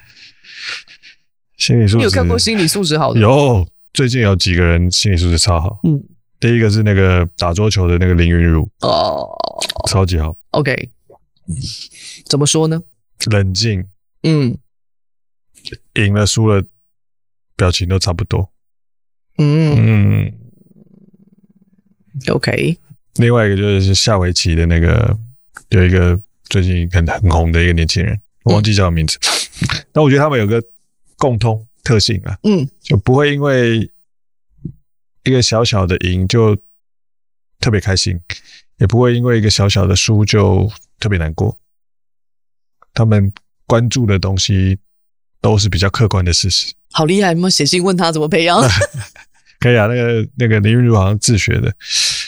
[1.59, 1.99] 心理素质。
[1.99, 3.21] 你有看过心理素质好的？
[3.21, 5.81] 有，最近有几个人心理素质超好。
[5.83, 6.03] 嗯。
[6.45, 9.35] 第一个是那个打桌球的那个林云儒哦，
[9.89, 10.37] 超级好。
[10.51, 10.91] OK，
[12.27, 12.83] 怎么说呢？
[13.31, 13.83] 冷静，
[14.25, 14.55] 嗯，
[15.95, 16.63] 赢了输了，
[17.57, 18.47] 表情都差不多。
[19.39, 20.33] 嗯嗯
[22.29, 22.77] ，OK。
[23.15, 25.19] 另外一个就是下围棋的那个，
[25.71, 29.19] 有一个最近很很红的一个年轻人，我忘记叫名字。
[29.93, 30.63] 但、嗯、我觉得他们有个
[31.17, 33.91] 共通特性啊，嗯，就不会因为。
[35.25, 36.57] 一个小小的赢就
[37.61, 38.21] 特别开心，
[38.79, 40.71] 也不会因为一个小小的输就
[41.01, 41.59] 特别难过。
[42.93, 43.33] 他们
[43.67, 44.79] 关注的东西
[45.41, 46.73] 都是比较客观的事实。
[46.93, 47.33] 好厉害！
[47.33, 48.63] 有没有写信问他怎么培养？
[49.59, 51.75] 可以啊，那个那个林昀儒好像自学的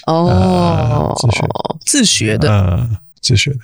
[0.06, 1.48] 哦、呃，自学
[1.85, 3.59] 自学的，呃，自学的。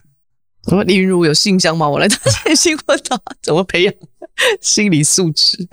[0.69, 1.89] 什么林昀儒有信箱吗？
[1.89, 3.95] 我来写信问他怎么培养
[4.61, 5.67] 心理素质。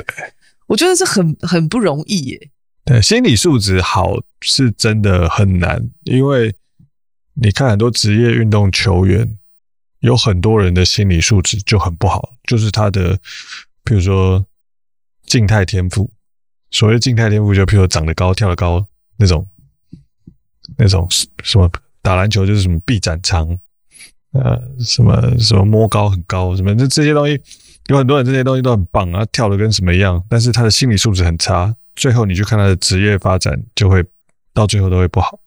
[0.68, 2.50] 我觉得这很很不容易耶。
[2.90, 6.56] 对，心理素质好是真的很难，因为
[7.36, 9.38] 你看很多职业运动球员，
[10.00, 13.16] 有很多人的心理素质就很不好，就是他的，
[13.84, 14.44] 比如说
[15.28, 16.10] 静态天赋，
[16.72, 18.84] 所谓静态天赋就譬如长得高、跳得高
[19.18, 19.48] 那种，
[20.76, 21.08] 那种
[21.44, 21.70] 什么
[22.02, 23.48] 打篮球就是什么臂展长，
[24.32, 27.40] 呃，什么什么摸高很高，什么这这些东西，
[27.86, 31.76] 有很多人这些东西都很棒啊，跳得跟什么一样，但是他的心理素质很差。
[32.00, 34.02] 最后，你去看他的职业发展，就会
[34.54, 35.38] 到最后都会不好。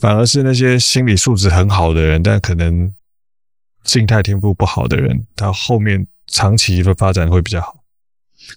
[0.00, 2.92] 反而是那些心理素质很好的人，但可能
[3.84, 7.84] 静态天赋不好的人，他后面长期的发展会比较好。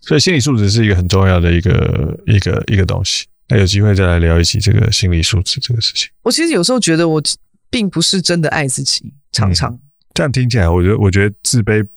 [0.02, 3.28] 所以，心理素质是一个很重要的一个一个一个东西。
[3.48, 6.10] 那有机会再来聊一起这个心理素质这个事情。
[6.24, 7.22] 我其实有时候觉得，我
[7.70, 9.80] 并不是真的爱自己，常常、嗯、
[10.16, 11.88] 这样听起来，我觉得我觉得自卑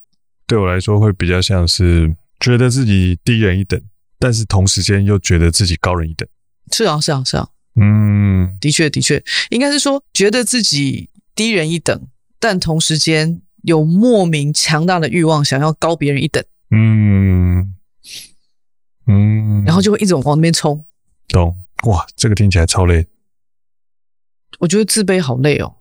[0.46, 3.80] 对我来说会比较像是觉得自己低人一等。
[4.24, 6.26] 但是同时间又觉得自己高人一等，
[6.72, 7.46] 是啊，是啊，是啊，
[7.78, 12.08] 嗯，的确，的确，应该是说觉得自己低人一等，
[12.40, 17.74] 但同时间有莫名强大的欲望想要高别人一等，嗯。
[19.06, 20.82] 嗯，然后就会一直往那边冲，
[21.28, 21.54] 懂？
[21.82, 23.06] 哇，这个听起来超累，
[24.58, 25.76] 我觉得自卑好累哦，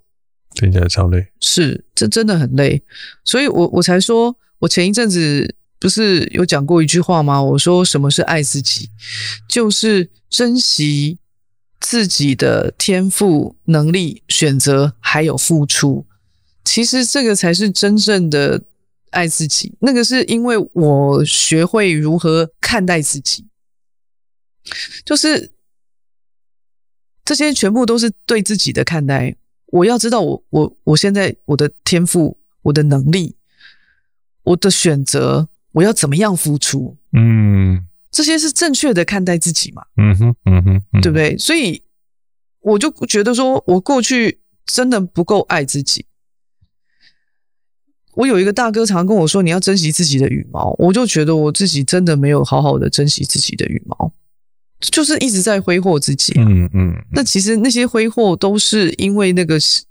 [0.54, 2.84] 听起来超累，是，这真的很累，
[3.24, 5.56] 所以我我才说我前一阵子。
[5.84, 7.44] 不是有讲过一句话吗？
[7.44, 8.90] 我说什么是爱自己，
[9.50, 11.20] 就是珍惜
[11.82, 16.06] 自己的天赋、能力、选择还有付出。
[16.64, 18.64] 其实这个才是真正的
[19.10, 19.76] 爱自己。
[19.82, 23.46] 那个是因为我学会如何看待自己，
[25.04, 25.52] 就是
[27.26, 29.36] 这些全部都是对自己的看待。
[29.66, 33.36] 我要知道我我我现在我的天赋、我的能力、
[34.44, 35.50] 我的选择。
[35.74, 36.98] 我要怎么样付出？
[37.12, 39.84] 嗯，这些是正确的看待自己嘛？
[39.98, 41.38] 嗯哼，嗯哼，嗯，对不对？
[41.38, 41.84] 所以
[42.62, 46.06] 我就觉得说，我过去真的不够爱自己。
[48.16, 54.14] 我有一个大哥常跟我说，你要珍惜自己的羽毛，我就觉得我自己真的没有好好的珍惜自己的羽毛，
[54.80, 56.46] 就是一直在挥霍自己、啊。
[56.48, 56.94] 嗯嗯。
[57.12, 59.84] 那其实那些挥霍都是因为那个是，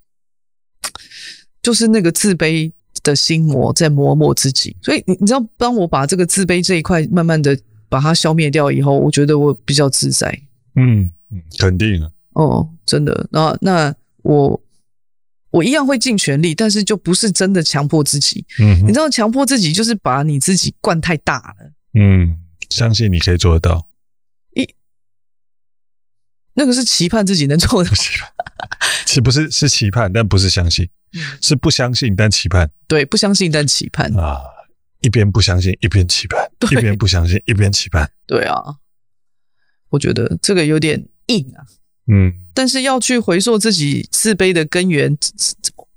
[1.61, 2.71] 就是那个自卑
[3.01, 4.75] 的心魔在磨磨自己。
[4.81, 7.57] 所以你你知道，当我把这个自卑这一块慢慢的
[7.89, 10.29] 把它消灭掉以后，我觉得我比较自在。
[10.75, 12.11] 嗯嗯，肯定啊。
[12.33, 13.27] 哦，真的。
[13.31, 14.59] 那那我。
[15.53, 18.43] 我一样会尽全力，但是就不是真的强迫自己。
[18.57, 21.71] 嗯，你知道，强迫自己就是把你自己灌太大了。
[21.93, 22.39] 嗯，
[22.71, 23.87] 相信你可以做得到。
[24.55, 24.67] 一，
[26.55, 27.91] 那个是期盼自己能做到。
[29.13, 30.89] 其实不是，是期盼，但不是相信，
[31.39, 32.67] 是不相信但期盼。
[32.87, 34.41] 对，不相信但期盼啊，
[35.01, 38.09] 一边不相信一边期盼，一边不相信一边期盼。
[38.25, 38.57] 对啊，
[39.89, 41.61] 我觉得这个有点硬啊。
[42.07, 42.33] 嗯。
[42.55, 45.15] 但是要去回溯自己自卑的根源，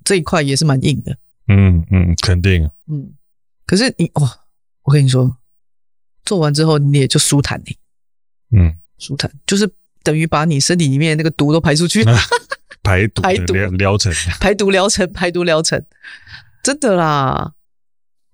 [0.05, 1.17] 这一块也是蛮硬的。
[1.49, 2.71] 嗯嗯，肯定。
[2.87, 3.15] 嗯，
[3.65, 4.31] 可是你哇，
[4.83, 5.39] 我跟你说，
[6.23, 7.79] 做完之后你也就舒坦你。
[8.59, 9.67] 嗯，舒坦就是
[10.03, 12.05] 等于把你身体里面那个毒都排出去，
[12.87, 15.85] 排毒排毒疗程， 排毒疗程，排毒疗程，
[16.63, 17.53] 真的啦，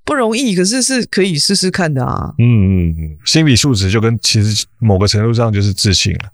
[0.04, 2.34] 不容易，可是是可以试试看的啊。
[2.38, 6.30] 嗯嗯嗯，心理素质就跟其实某个程度上就是自信了，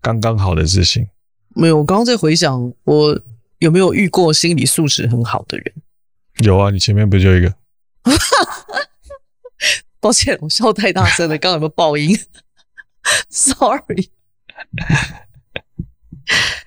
[0.00, 1.06] 刚刚好的自信。
[1.54, 3.20] 没有，我刚刚在回想，我
[3.58, 5.72] 有没有遇过心理素质很好的人？
[6.44, 7.54] 有啊，你前面不就一个？
[10.00, 12.18] 抱歉，我笑太大声了，刚刚有没有爆音？
[13.28, 14.10] Sorry。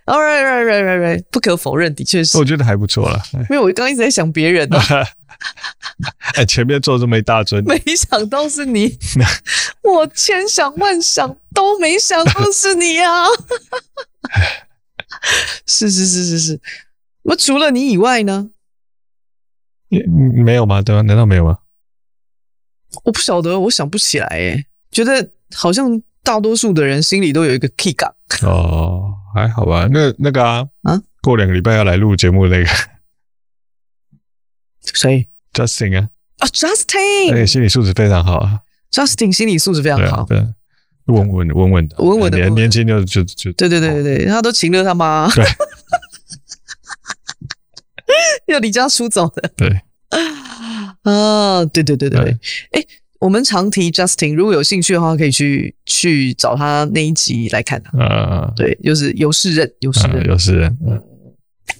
[0.05, 1.23] All right, right, right, right, right。
[1.31, 2.37] 不可否认，的确是。
[2.37, 3.21] 我觉得还不错啦。
[3.49, 4.79] 没有，我刚刚一直在想别人呢。
[6.35, 8.97] 哎，前面坐这么一大尊，没想到是你。
[9.83, 13.25] 我千想万想都没想到是你啊！
[15.65, 16.61] 是是是是是，
[17.23, 18.51] 那除了你以外呢？
[20.45, 20.81] 没有吗？
[20.81, 21.01] 对吧？
[21.01, 21.59] 难道没有吗？
[23.03, 24.27] 我不晓得，我想不起来。
[24.27, 28.13] 诶，觉得好像大多数的人心里都有一个 key 感。
[28.43, 29.87] 哦，还好吧。
[29.91, 32.69] 那那个啊，啊，过两个礼拜要来录节目的那个。
[34.81, 38.59] 谁？Justin 啊，啊，Justin，那个心理素质非常好啊。
[38.91, 40.25] Justin 心理素质非常好。
[40.25, 40.45] 对。
[41.07, 45.43] 稳稳稳稳的，稳稳的，年年轻就就就对对对对对，他都请了他妈，对，
[48.47, 49.81] 要离家出走的，对，
[51.01, 52.21] 啊，对对对对。
[52.21, 52.39] 对，
[52.71, 52.85] 哎，
[53.23, 61.01] 我们常提 Justin，如果有兴趣的话，可以去去找他那一集来看他，啊，对，就是有事人，有事任，有事人，嗯，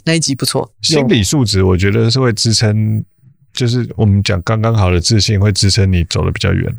[0.06, 3.04] 那一集不错，心理素质我觉得是会支撑，
[3.52, 6.74] 就是我们讲刚刚好的自信会支撑你走得比较远，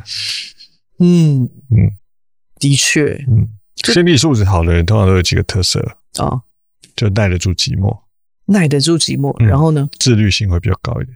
[0.98, 1.42] 嗯。
[1.70, 1.92] 嗯。
[2.58, 3.46] 的确，嗯，
[3.92, 5.78] 心理素质好的人通常都有几个特色。
[6.16, 6.42] 啊，哦、
[6.96, 7.94] 就耐得住寂寞，
[8.46, 11.14] 耐得住寂寞，然后呢，自律性会比较高一点。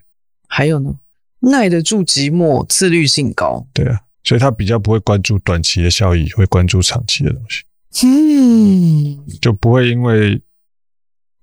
[0.49, 0.95] 还有呢，
[1.41, 7.63] 耐得住寂寞，自律性高，对啊，所以他比较不会关注短期的效益，会关注长期的东西。
[8.05, 10.41] 嗯，就不会因为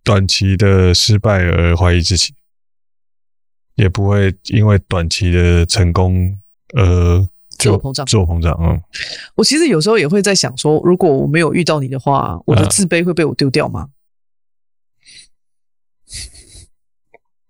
[0.04, 2.34] 短期的失败而怀疑自己，
[3.76, 6.38] 也不会因为短期的成功
[6.76, 7.28] 而。
[7.58, 8.54] 自我膨胀，自我膨胀。
[8.60, 8.80] 嗯，
[9.36, 13.88] 我其实有时候也会在想说，如果我没有遇到你的话，我的自卑会被我丢掉吗？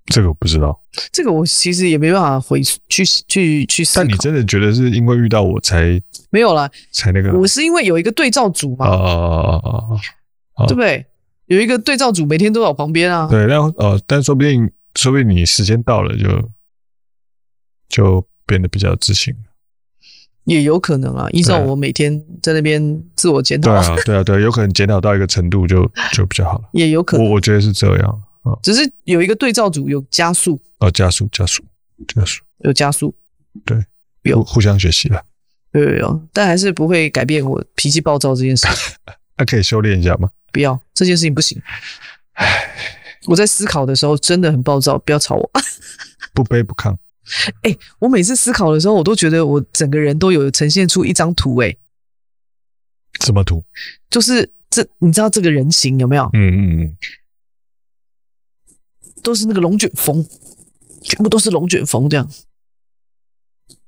[0.06, 0.80] 这个我不知道。
[1.11, 4.03] 这个我其实也没办法回去去去思考。
[4.03, 6.69] 但你真的觉得是因为遇到我才没有啦？
[6.91, 7.34] 才那个？
[7.34, 8.88] 我是因为有一个对照组嘛？
[8.88, 9.99] 哦哦哦
[10.57, 11.06] 哦，对不对？
[11.48, 13.27] 有一个对照组每天都在我旁边啊。
[13.30, 16.49] 对，然后哦，但说不定，说不定你时间到了就
[17.90, 19.36] 就变得比较自信。
[20.45, 25.84] 也有可能啊，依照我每天在那边自我检讨，对啊，对啊，对，有可能检讨到一个程度就
[26.14, 26.69] 就比较好了。
[26.73, 31.63] 也有可能，我我觉得是这样啊，只是有一个对照组有加速哦，加速加速
[32.07, 33.13] 加速有加速，
[33.65, 33.84] 对，
[34.23, 35.22] 有互相学习了，
[35.73, 38.67] 有有有，但还是不会改变我脾气暴躁这件事。
[39.38, 40.30] 那可以修炼一下吗？
[40.53, 41.61] 不要，这件事情不行。
[42.34, 42.73] 唉，
[43.26, 45.51] 我在思考的时候真的很暴躁，不要吵我。
[46.34, 46.95] 不卑不亢。
[47.63, 51.69] 哎、欸，我每次思考的时候，我都觉得我整个人都有呈现出一张图、欸。
[51.69, 51.77] 哎，
[53.26, 53.63] 什么图？
[54.09, 56.30] 就是这，你知道这个人形有没有？
[56.34, 56.97] 嗯嗯嗯，
[59.26, 60.26] 都是那个龙卷风，
[61.02, 62.30] 全部都是龙卷风这样，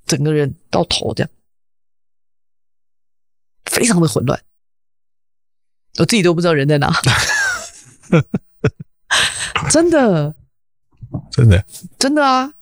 [0.06, 1.30] 整个人到头这样，
[3.66, 4.42] 非常的混乱，
[6.00, 6.92] 我自己都不知道人在哪。
[9.70, 10.36] 真的，
[11.32, 11.66] 真的，
[12.00, 12.54] 真的啊！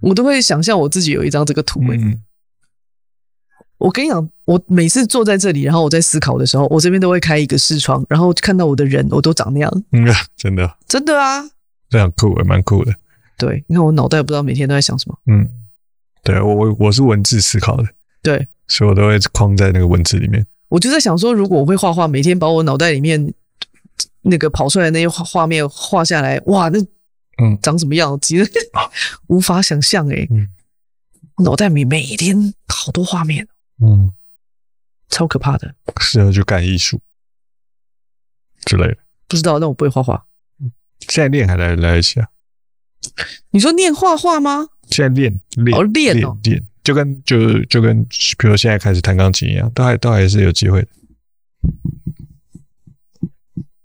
[0.00, 1.96] 我都会想象我自己有一张这个图诶、欸。
[1.96, 2.22] 嗯、
[3.78, 9.84] 我跟你讲，我每次坐在这里，然后我在思考的时候，我这边都会开一个视窗，然后看到我的人，我都长那样。
[9.92, 10.06] 嗯，
[10.36, 11.42] 真的，真的啊，
[11.92, 12.92] 这样酷，也蛮酷的。
[13.36, 15.18] 对，你看我脑袋不知道每天都在想什么。
[15.26, 15.48] 嗯，
[16.24, 17.84] 对我我我是文字思考的，
[18.22, 20.46] 对，所以我都会框在那个文字里面。
[20.68, 23.32] 我就在想说，如果我会画画，每天把我脑袋里面
[24.22, 26.78] 那个跑出来的那些画画面画下来，哇，那
[27.42, 28.26] 嗯长什么样子？
[28.26, 28.50] 其实
[29.28, 30.26] 无法想象哎。
[30.30, 30.48] 嗯，
[31.44, 33.46] 脑袋里每天好多画面，
[33.82, 34.12] 嗯，
[35.08, 35.74] 超可怕的。
[36.00, 37.00] 适合去干艺术
[38.64, 38.96] 之类的。
[39.28, 40.24] 不知道，但我不会画画。
[41.12, 42.26] 现在练还来来得及啊？
[43.50, 44.68] 你说练画画吗？
[44.88, 46.64] 现在练练哦练练练。
[46.82, 48.02] 就跟就就跟，
[48.38, 50.88] 比如现在开始弹钢琴一样，都还都还是有机会的。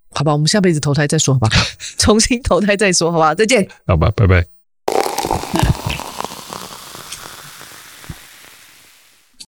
[0.08, 1.48] 好吧，我们下辈子投胎再说，好吧？
[1.98, 3.34] 重新投胎再说，好吧？
[3.34, 3.68] 再见。
[3.86, 4.46] 好吧，拜拜。